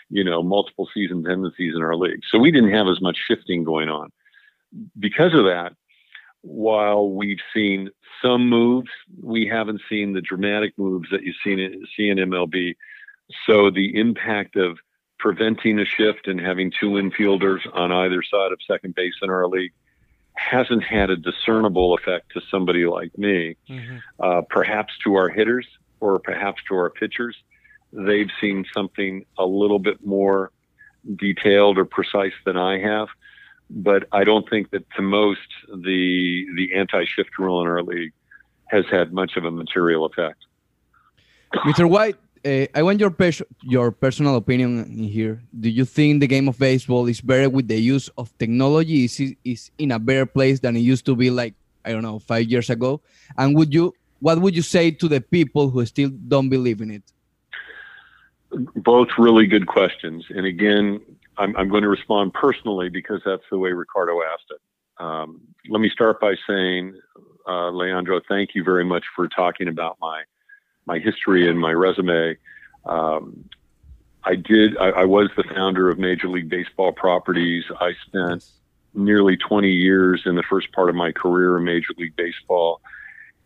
you 0.10 0.23
know, 0.23 0.41
multiple 0.43 0.89
season 0.93 1.23
tendencies 1.23 1.75
in 1.75 1.82
our 1.82 1.95
league. 1.95 2.21
So 2.30 2.39
we 2.39 2.52
didn't 2.52 2.73
have 2.73 2.88
as 2.88 3.02
much 3.02 3.17
shifting 3.28 3.63
going 3.63 3.89
on. 3.89 4.12
Because 4.99 5.34
of 5.34 5.45
that, 5.45 5.73
while 6.41 7.10
we've 7.10 7.41
seen 7.54 7.89
some 8.21 8.47
moves, 8.47 8.89
we 9.21 9.47
haven't 9.47 9.82
seen 9.89 10.13
the 10.13 10.21
dramatic 10.21 10.78
moves 10.78 11.10
that 11.12 11.23
you 11.23 11.34
see 11.43 11.54
in, 11.54 11.86
see 11.95 12.10
in 12.10 12.17
MLB. 12.17 12.75
So 13.45 13.69
the 13.69 13.99
impact 13.99 14.56
of 14.56 14.78
preventing 15.17 15.80
a 15.80 15.86
shift 15.86 16.28
and 16.28 16.39
having 16.39 16.71
two 16.71 16.91
infielders 16.91 17.60
on 17.73 17.91
either 17.91 18.23
side 18.23 18.52
of 18.52 18.60
second 18.65 18.95
base 18.95 19.15
in 19.21 19.30
our 19.30 19.47
league 19.47 19.73
hasn't 20.34 20.84
had 20.84 21.10
a 21.10 21.17
discernible 21.17 21.93
effect 21.93 22.32
to 22.32 22.41
somebody 22.49 22.86
like 22.86 23.15
me. 23.17 23.58
Mm-hmm. 23.69 23.97
Uh, 24.19 24.41
perhaps 24.49 24.93
to 25.04 25.15
our 25.15 25.28
hitters 25.28 25.67
or 25.99 26.19
perhaps 26.19 26.62
to 26.69 26.75
our 26.75 26.89
pitchers, 26.89 27.35
they've 27.91 28.29
seen 28.39 28.65
something 28.73 29.25
a 29.38 29.45
little 29.45 29.79
bit 29.79 30.05
more 30.05 30.51
detailed 31.15 31.77
or 31.77 31.85
precise 31.85 32.33
than 32.45 32.57
I 32.57 32.79
have. 32.79 33.07
But 33.69 34.07
I 34.12 34.23
don't 34.23 34.49
think 34.49 34.71
that 34.71 34.89
to 34.95 35.01
most 35.01 35.47
the 35.67 36.45
the 36.55 36.73
anti-shift 36.75 37.38
rule 37.38 37.62
in 37.62 37.67
our 37.67 37.83
league 37.83 38.13
has 38.65 38.85
had 38.89 39.13
much 39.13 39.38
of 39.38 39.45
a 39.45 39.51
material 39.51 40.05
effect. 40.05 40.45
Mr. 41.65 41.89
White, 41.89 42.15
uh, 42.45 42.65
I 42.73 42.81
want 42.83 42.99
your 42.99 43.12
pers- 43.12 43.43
your 43.63 43.91
personal 43.91 44.35
opinion 44.38 44.85
here. 44.89 45.41
Do 45.59 45.69
you 45.69 45.85
think 45.85 46.21
the 46.21 46.27
game 46.27 46.47
of 46.47 46.57
baseball 46.57 47.07
is 47.07 47.21
better 47.21 47.49
with 47.49 47.67
the 47.67 47.77
use 47.77 48.09
of 48.17 48.35
technology? 48.38 49.05
Is 49.05 49.21
is 49.43 49.71
in 49.77 49.91
a 49.91 49.99
better 49.99 50.25
place 50.25 50.59
than 50.59 50.75
it 50.75 50.81
used 50.81 51.05
to 51.05 51.15
be 51.15 51.29
like 51.29 51.53
I 51.85 51.91
don't 51.91 52.03
know 52.03 52.19
five 52.19 52.45
years 52.49 52.69
ago? 52.69 53.01
And 53.38 53.55
would 53.55 53.73
you 53.73 53.93
what 54.19 54.39
would 54.39 54.55
you 54.55 54.62
say 54.62 54.91
to 54.91 55.08
the 55.08 55.21
people 55.21 55.69
who 55.69 55.86
still 55.86 56.10
don't 56.10 56.49
believe 56.49 56.82
in 56.82 56.91
it? 56.91 57.03
Both 58.75 59.10
really 59.17 59.45
good 59.45 59.67
questions. 59.67 60.25
And 60.29 60.45
again, 60.45 61.01
I'm, 61.38 61.55
I'm 61.55 61.69
going 61.69 61.84
to 61.84 61.89
respond 61.89 62.34
personally 62.34 62.89
because 62.89 63.21
that's 63.25 63.43
the 63.51 63.58
way 63.58 63.71
Ricardo 63.71 64.21
asked 64.23 64.51
it. 64.51 64.62
Um, 65.03 65.41
let 65.69 65.79
me 65.79 65.89
start 65.89 66.19
by 66.19 66.36
saying, 66.47 66.99
uh, 67.47 67.69
Leandro, 67.69 68.19
thank 68.27 68.53
you 68.53 68.63
very 68.63 68.84
much 68.84 69.05
for 69.15 69.27
talking 69.27 69.67
about 69.67 69.97
my 70.01 70.23
my 70.86 70.97
history 70.97 71.47
and 71.47 71.60
my 71.60 71.71
resume. 71.71 72.36
Um, 72.86 73.47
I 74.23 74.36
did. 74.36 74.75
I, 74.77 74.89
I, 74.89 75.05
was 75.05 75.29
the 75.38 75.43
founder 75.43 75.89
of 75.89 75.99
Major 75.99 76.27
League 76.27 76.49
Baseball 76.49 76.91
Properties. 76.91 77.63
I 77.79 77.93
spent 78.08 78.43
nearly 78.93 79.38
20 79.38 79.69
years 79.69 80.23
in 80.25 80.36
the 80.36 80.43
first 80.49 80.71
part 80.71 80.89
of 80.89 80.95
my 80.95 81.12
career 81.12 81.58
in 81.58 81.63
Major 81.63 81.93
League 81.97 82.15
Baseball, 82.15 82.82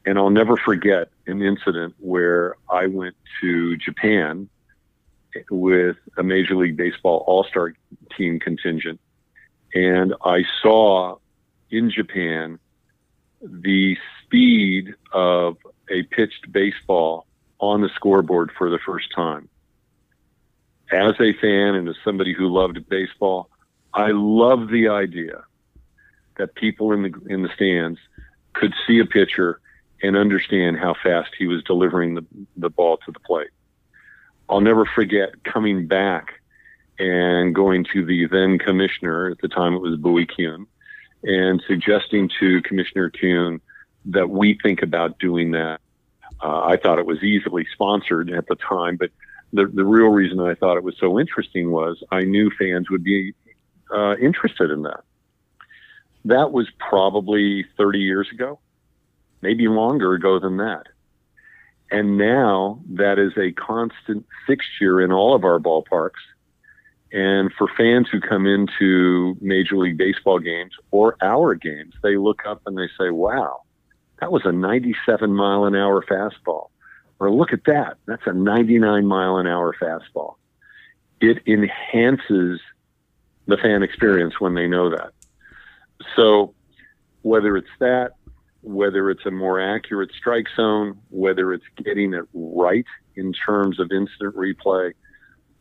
and 0.06 0.18
I'll 0.18 0.30
never 0.30 0.58
forget 0.58 1.10
an 1.28 1.42
incident 1.42 1.96
where 2.00 2.56
I 2.70 2.88
went 2.88 3.16
to 3.42 3.78
Japan 3.78 4.50
with 5.50 5.98
a 6.18 6.24
Major 6.24 6.56
League 6.56 6.78
Baseball 6.78 7.24
All 7.26 7.44
Star 7.44 7.74
team 8.16 8.40
contingent, 8.40 9.00
and 9.74 10.14
I 10.24 10.44
saw 10.62 11.18
in 11.72 11.90
Japan 11.90 12.60
the 13.42 13.98
speed 14.22 14.94
of 15.12 15.58
a 15.90 16.04
pitched 16.04 16.52
baseball 16.52 17.26
on 17.60 17.82
the 17.82 17.90
scoreboard 17.96 18.52
for 18.58 18.70
the 18.70 18.80
first 18.86 19.08
time. 19.16 19.50
As 20.92 21.14
a 21.20 21.34
fan 21.34 21.76
and 21.76 21.90
as 21.90 21.96
somebody 22.04 22.34
who 22.34 22.48
loved 22.48 22.88
baseball, 22.88 23.50
I 23.94 24.12
love 24.12 24.70
the 24.70 24.90
idea 24.90 25.44
that 26.38 26.56
people 26.56 26.92
in 26.92 27.04
the 27.04 27.14
in 27.28 27.44
the 27.44 27.50
stands 27.56 28.00
could 28.54 28.74
see 28.86 29.00
a 29.00 29.06
pitcher 29.06 29.60
and 30.04 30.16
understand 30.16 30.78
how 30.78 30.94
fast 31.02 31.32
he 31.38 31.48
was 31.48 31.64
delivering 31.64 32.14
the, 32.16 32.26
the 32.58 32.70
ball 32.70 32.98
to 32.98 33.12
the 33.12 33.20
plate. 33.20 33.50
I'll 34.50 34.62
never 34.62 34.86
forget 34.86 35.44
coming 35.44 35.88
back 35.88 36.42
and 37.00 37.56
going 37.56 37.86
to 37.94 38.06
the 38.06 38.28
then 38.28 38.60
commissioner 38.60 39.32
at 39.32 39.40
the 39.40 39.48
time 39.48 39.74
it 39.74 39.80
was 39.80 39.98
Bowie 39.98 40.28
Kuhn 40.28 40.68
and 41.24 41.64
suggesting 41.68 42.30
to 42.40 42.62
Commissioner 42.62 43.10
Kuhn 43.10 43.62
that 44.06 44.30
we 44.30 44.60
think 44.62 44.84
about 44.84 45.18
doing 45.18 45.52
that 45.52 45.80
uh, 46.44 46.66
I 46.66 46.78
thought 46.78 47.00
it 47.00 47.06
was 47.06 47.24
easily 47.24 47.66
sponsored 47.74 48.30
at 48.30 48.48
the 48.48 48.56
time, 48.56 48.98
but 48.98 49.12
the, 49.54 49.66
the 49.66 49.86
real 49.86 50.10
reason 50.10 50.40
I 50.42 50.56
thought 50.56 50.78
it 50.78 50.84
was 50.84 50.96
so 51.00 51.20
interesting 51.20 51.72
was 51.72 52.04
I 52.12 52.22
knew 52.22 52.52
fans 52.60 52.90
would 52.90 53.04
be 53.04 53.34
uh, 53.94 54.18
interested 54.18 54.70
in 54.70 54.84
that. 54.84 55.02
That 56.26 56.52
was 56.52 56.68
probably 56.80 57.66
30 57.78 58.00
years 58.00 58.28
ago, 58.32 58.60
maybe 59.44 59.68
longer 59.68 60.14
ago 60.14 60.40
than 60.40 60.58
that. 60.58 60.88
And 61.92 62.18
now 62.18 62.82
that 62.94 63.20
is 63.20 63.34
a 63.38 63.52
constant 63.52 64.26
fixture 64.48 65.00
in 65.02 65.12
all 65.12 65.36
of 65.36 65.44
our 65.44 65.60
ballparks. 65.60 66.24
And 67.12 67.52
for 67.56 67.68
fans 67.78 68.08
who 68.12 68.20
come 68.20 68.48
into 68.48 69.38
Major 69.40 69.78
League 69.78 69.98
Baseball 69.98 70.40
games 70.40 70.72
or 70.90 71.16
our 71.22 71.54
games, 71.54 71.94
they 72.02 72.18
look 72.18 72.42
up 72.48 72.62
and 72.66 72.76
they 72.76 72.88
say, 73.00 73.12
wow, 73.12 73.62
that 74.20 74.32
was 74.32 74.42
a 74.46 74.52
97 74.52 75.32
mile 75.32 75.66
an 75.66 75.76
hour 75.76 76.04
fastball. 76.04 76.70
Or 77.20 77.30
look 77.30 77.54
at 77.54 77.66
that. 77.66 77.98
That's 78.08 78.26
a 78.26 78.34
99 78.34 79.06
mile 79.06 79.38
an 79.38 79.46
hour 79.46 79.76
fastball. 79.80 80.36
It 81.22 81.44
enhances 81.46 82.60
the 83.46 83.58
fan 83.58 83.84
experience 83.84 84.40
when 84.40 84.56
they 84.56 84.68
know 84.68 84.90
that. 84.90 85.12
So 86.16 86.56
whether 87.22 87.56
it's 87.56 87.68
that, 87.80 88.14
whether 88.64 89.12
it's 89.12 89.26
a 89.26 89.32
more 89.32 89.60
accurate 89.60 90.12
strike 90.18 90.48
zone, 90.56 90.98
whether 91.10 91.54
it's 91.54 91.66
getting 91.84 92.14
it 92.14 92.26
right 92.34 92.86
in 93.16 93.34
terms 93.34 93.80
of 93.80 93.92
instant 93.92 94.36
replay, 94.36 94.94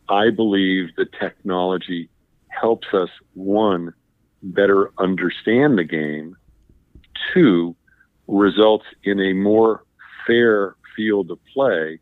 I 0.09 0.31
believe 0.31 0.95
the 0.97 1.07
technology 1.21 2.09
helps 2.49 2.89
us, 2.95 3.09
one, 3.35 3.93
better 4.43 4.93
understand 4.99 5.79
the 5.79 5.85
game, 5.85 6.37
two, 7.33 7.77
results 8.29 8.87
in 9.03 9.21
a 9.21 9.33
more 9.33 9.85
fair 10.27 10.77
field 10.97 11.31
of 11.31 11.39
play. 11.53 11.99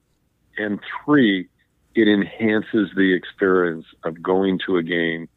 And 0.59 0.81
three, 1.05 1.49
it 1.95 2.09
enhances 2.09 2.91
the 2.95 3.15
experience 3.15 3.87
of 4.05 4.23
going 4.23 4.61
to 4.67 4.77
a 4.77 4.83
game 4.83 5.29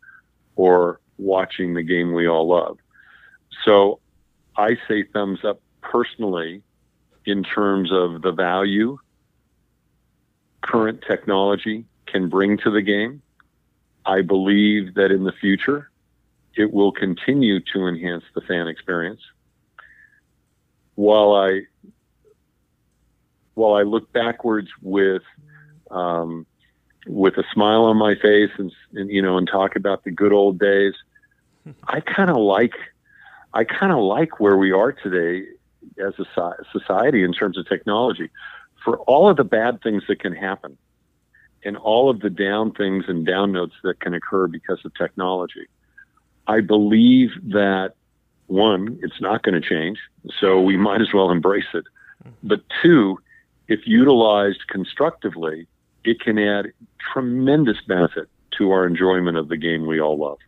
or 0.56 1.00
watching 1.18 1.74
the 1.74 1.84
game 1.84 2.14
we 2.14 2.28
all 2.28 2.48
love. 2.48 2.78
So 3.66 4.00
I 4.58 4.78
say 4.88 5.04
thumbs 5.04 5.44
up 5.44 5.62
personally 5.82 6.62
in 7.26 7.44
terms 7.44 7.92
of 7.92 8.22
the 8.22 8.32
value 8.32 8.98
current 10.62 11.04
technology 11.06 11.86
can 12.06 12.30
bring 12.30 12.58
to 12.58 12.72
the 12.72 12.82
game. 12.82 13.22
I 14.06 14.22
believe 14.22 14.96
that 14.96 15.12
in 15.12 15.24
the 15.24 15.32
future, 15.32 15.92
it 16.56 16.72
will 16.72 16.92
continue 16.92 17.60
to 17.74 17.88
enhance 17.88 18.24
the 18.34 18.42
fan 18.42 18.68
experience 18.68 19.22
while 20.96 21.34
I 21.34 21.62
while 23.56 23.76
I 23.76 23.84
look 23.84 24.12
backwards 24.12 24.70
with 24.82 25.22
um, 25.92 26.46
with 27.08 27.38
a 27.38 27.44
smile 27.54 27.84
on 27.86 27.98
my 27.98 28.16
face 28.16 28.52
and, 28.58 28.72
and 28.94 29.10
you 29.10 29.22
know 29.22 29.38
and 29.38 29.48
talk 29.48 29.76
about 29.76 30.04
the 30.04 30.12
good 30.12 30.34
old 30.34 30.60
days, 30.60 30.94
I 31.86 32.00
kind 32.00 32.30
of 32.30 32.38
like 32.38 32.74
I 33.54 33.64
kind 33.64 33.92
of 33.92 34.00
like 34.00 34.40
where 34.40 34.58
we 34.58 34.72
are 34.72 34.92
today 34.92 35.46
as 36.00 36.14
a 36.20 36.56
society 36.72 37.24
in 37.24 37.34
terms 37.34 37.58
of 37.58 37.68
technology. 37.68 38.30
For 38.84 38.98
all 39.00 39.30
of 39.30 39.38
the 39.38 39.44
bad 39.44 39.82
things 39.82 40.04
that 40.08 40.20
can 40.20 40.34
happen, 40.34 40.78
and 41.66 41.78
all 41.78 42.10
of 42.10 42.20
the 42.20 42.30
down 42.30 42.74
things 42.74 43.06
and 43.08 43.26
down 43.26 43.52
notes 43.54 43.76
that 43.84 44.00
can 44.00 44.14
occur 44.14 44.48
because 44.48 44.84
of 44.84 44.94
technology, 44.96 45.68
I 46.48 46.60
believe 46.60 47.30
that 47.52 47.94
one, 48.48 49.00
it's 49.02 49.22
not 49.22 49.44
going 49.44 49.60
to 49.60 49.68
change, 49.68 50.00
so 50.40 50.60
we 50.60 50.76
might 50.76 51.02
as 51.02 51.14
well 51.14 51.32
embrace 51.32 51.74
it. 51.74 51.86
But 52.44 52.62
two, 52.82 53.18
if 53.68 53.88
utilized 53.88 54.68
constructively, 54.68 55.68
it 56.04 56.20
can 56.20 56.38
add 56.38 56.74
tremendous 57.14 57.78
benefit 57.88 58.28
to 58.58 58.72
our 58.72 58.86
enjoyment 58.86 59.38
of 59.38 59.48
the 59.48 59.58
game 59.58 59.86
we 59.86 60.02
all 60.02 60.18
love. 60.18 60.40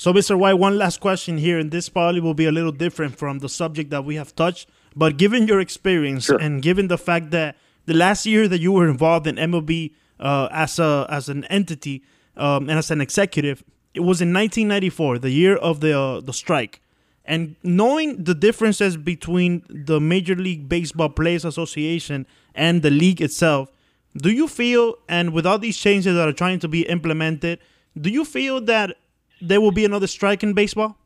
So, 0.00 0.14
Mr. 0.14 0.34
White, 0.34 0.54
one 0.54 0.78
last 0.78 0.98
question 0.98 1.36
here, 1.36 1.58
and 1.58 1.70
this 1.70 1.90
probably 1.90 2.22
will 2.22 2.32
be 2.32 2.46
a 2.46 2.50
little 2.50 2.72
different 2.72 3.18
from 3.18 3.40
the 3.40 3.50
subject 3.50 3.90
that 3.90 4.02
we 4.02 4.14
have 4.14 4.34
touched. 4.34 4.66
But 4.96 5.18
given 5.18 5.46
your 5.46 5.60
experience 5.60 6.24
sure. 6.24 6.38
and 6.38 6.62
given 6.62 6.88
the 6.88 6.96
fact 6.96 7.32
that 7.32 7.58
the 7.84 7.92
last 7.92 8.24
year 8.24 8.48
that 8.48 8.62
you 8.62 8.72
were 8.72 8.88
involved 8.88 9.26
in 9.26 9.36
MLB 9.36 9.92
uh, 10.18 10.48
as 10.52 10.78
a 10.78 11.06
as 11.10 11.28
an 11.28 11.44
entity 11.44 12.02
um, 12.38 12.70
and 12.70 12.78
as 12.78 12.90
an 12.90 13.02
executive, 13.02 13.62
it 13.92 14.00
was 14.00 14.22
in 14.22 14.32
1994, 14.32 15.18
the 15.18 15.28
year 15.28 15.56
of 15.56 15.80
the 15.80 15.92
uh, 15.92 16.20
the 16.22 16.32
strike. 16.32 16.80
And 17.26 17.56
knowing 17.62 18.24
the 18.24 18.34
differences 18.34 18.96
between 18.96 19.64
the 19.68 20.00
Major 20.00 20.34
League 20.34 20.66
Baseball 20.66 21.10
Players 21.10 21.44
Association 21.44 22.26
and 22.54 22.80
the 22.80 22.90
league 22.90 23.20
itself, 23.20 23.70
do 24.16 24.30
you 24.30 24.48
feel, 24.48 24.94
and 25.10 25.34
with 25.34 25.44
all 25.44 25.58
these 25.58 25.76
changes 25.76 26.16
that 26.16 26.26
are 26.26 26.32
trying 26.32 26.58
to 26.60 26.68
be 26.68 26.88
implemented, 26.88 27.58
do 28.00 28.08
you 28.08 28.24
feel 28.24 28.62
that 28.62 28.96
there 29.40 29.60
will 29.60 29.72
be 29.72 29.84
another 29.84 30.06
strike 30.06 30.42
in 30.42 30.52
baseball? 30.54 30.96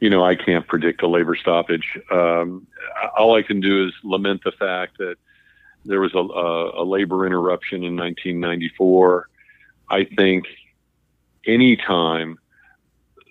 You 0.00 0.10
know, 0.10 0.24
I 0.24 0.34
can't 0.34 0.66
predict 0.66 1.02
a 1.02 1.08
labor 1.08 1.36
stoppage. 1.36 1.98
Um, 2.10 2.66
all 3.16 3.34
I 3.36 3.42
can 3.42 3.60
do 3.60 3.86
is 3.86 3.94
lament 4.04 4.42
the 4.44 4.52
fact 4.52 4.98
that 4.98 5.16
there 5.84 6.00
was 6.00 6.14
a, 6.14 6.18
a, 6.18 6.82
a 6.82 6.84
labor 6.84 7.26
interruption 7.26 7.84
in 7.84 7.96
1994. 7.96 9.28
I 9.88 10.04
think 10.04 10.44
anytime 11.46 12.38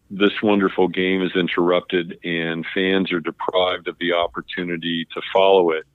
this 0.10 0.42
wonderful 0.42 0.88
game 0.88 1.22
is 1.22 1.36
interrupted 1.36 2.18
and 2.24 2.66
fans 2.74 3.12
are 3.12 3.20
deprived 3.20 3.88
of 3.88 3.98
the 4.00 4.14
opportunity 4.14 5.06
to 5.14 5.22
follow 5.34 5.72
it, 5.72 5.86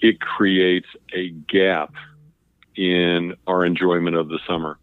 it 0.00 0.20
creates 0.20 0.88
a 1.12 1.30
gap 1.30 1.92
in 2.76 3.34
our 3.46 3.64
enjoyment 3.64 4.16
of 4.16 4.28
the 4.28 4.38
summer. 4.46 4.78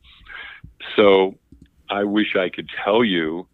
So 0.96 1.36
I 1.90 2.04
wish 2.04 2.36
I 2.36 2.50
could 2.50 2.70
tell 2.84 3.04
you 3.04 3.48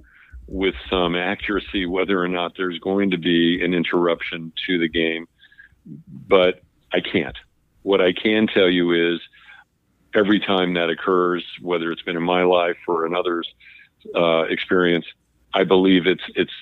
with 0.48 0.76
some 0.90 1.16
accuracy 1.16 1.86
whether 1.86 2.22
or 2.22 2.28
not 2.28 2.54
there's 2.58 2.80
going 2.80 3.12
to 3.12 3.18
be 3.18 3.64
an 3.64 3.74
interruption 3.74 4.52
to 4.68 4.80
the 4.80 4.90
game, 4.90 5.28
but 6.28 6.62
I 6.94 7.00
can't. 7.00 7.38
What 7.84 8.02
I 8.02 8.14
can 8.14 8.48
tell 8.48 8.70
you 8.70 9.14
is 9.14 9.22
every 10.14 10.40
time 10.40 10.74
that 10.74 10.90
occurs, 10.90 11.44
whether 11.62 11.92
it's 11.92 12.02
been 12.02 12.18
in 12.18 12.24
my 12.24 12.44
life 12.44 12.78
or 12.88 13.06
another's 13.06 13.48
uh, 14.16 14.44
experience, 14.44 15.06
I 15.54 15.64
believe 15.64 16.06
it's 16.06 16.24
it's 16.36 16.54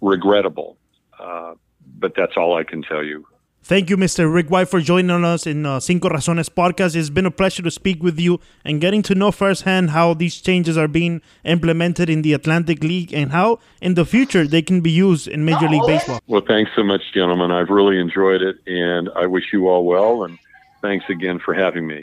regrettable. 0.00 0.78
Uh, 1.18 1.54
but 1.98 2.14
that's 2.16 2.36
all 2.36 2.56
I 2.56 2.64
can 2.64 2.82
tell 2.82 3.02
you. 3.02 3.26
Thank 3.64 3.90
you, 3.90 3.96
Mr. 3.96 4.32
Rick 4.32 4.50
White, 4.50 4.68
for 4.68 4.80
joining 4.80 5.24
us 5.24 5.46
in 5.46 5.64
uh, 5.64 5.78
Cinco 5.78 6.08
Razones 6.08 6.50
podcast. 6.50 6.96
It's 6.96 7.10
been 7.10 7.26
a 7.26 7.30
pleasure 7.30 7.62
to 7.62 7.70
speak 7.70 8.02
with 8.02 8.18
you 8.18 8.40
and 8.64 8.80
getting 8.80 9.02
to 9.02 9.14
know 9.14 9.30
firsthand 9.30 9.90
how 9.90 10.14
these 10.14 10.40
changes 10.40 10.76
are 10.76 10.88
being 10.88 11.22
implemented 11.44 12.10
in 12.10 12.22
the 12.22 12.32
Atlantic 12.32 12.82
League 12.82 13.14
and 13.14 13.30
how 13.30 13.60
in 13.80 13.94
the 13.94 14.04
future 14.04 14.48
they 14.48 14.62
can 14.62 14.80
be 14.80 14.90
used 14.90 15.28
in 15.28 15.44
Major 15.44 15.68
League 15.68 15.86
Baseball. 15.86 16.18
Well, 16.26 16.42
thanks 16.46 16.72
so 16.74 16.82
much, 16.82 17.02
gentlemen. 17.14 17.52
I've 17.52 17.70
really 17.70 18.00
enjoyed 18.00 18.42
it, 18.42 18.56
and 18.66 19.08
I 19.14 19.26
wish 19.26 19.44
you 19.52 19.68
all 19.68 19.84
well. 19.84 20.24
And 20.24 20.40
thanks 20.80 21.04
again 21.08 21.38
for 21.38 21.54
having 21.54 21.86
me. 21.86 22.02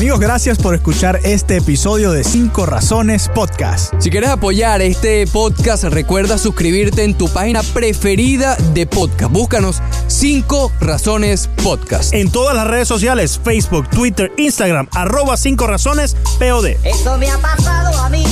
Amigos, 0.00 0.18
gracias 0.18 0.56
por 0.56 0.74
escuchar 0.74 1.20
este 1.24 1.58
episodio 1.58 2.10
de 2.10 2.24
5 2.24 2.64
Razones 2.64 3.28
Podcast. 3.34 3.92
Si 3.98 4.08
quieres 4.08 4.30
apoyar 4.30 4.80
este 4.80 5.26
podcast, 5.26 5.84
recuerda 5.84 6.38
suscribirte 6.38 7.04
en 7.04 7.12
tu 7.12 7.28
página 7.28 7.62
preferida 7.62 8.56
de 8.72 8.86
podcast. 8.86 9.30
Búscanos 9.30 9.82
5 10.06 10.72
Razones 10.80 11.50
Podcast. 11.62 12.14
En 12.14 12.32
todas 12.32 12.56
las 12.56 12.66
redes 12.66 12.88
sociales, 12.88 13.38
Facebook, 13.44 13.90
Twitter, 13.90 14.32
Instagram, 14.38 14.88
arroba 14.92 15.36
5 15.36 15.66
Razones 15.66 16.16
POD. 16.38 16.78
Esto 16.82 17.18
me 17.18 17.30
ha 17.30 17.36
pasado 17.36 17.98
a 17.98 18.08
mí. 18.08 18.24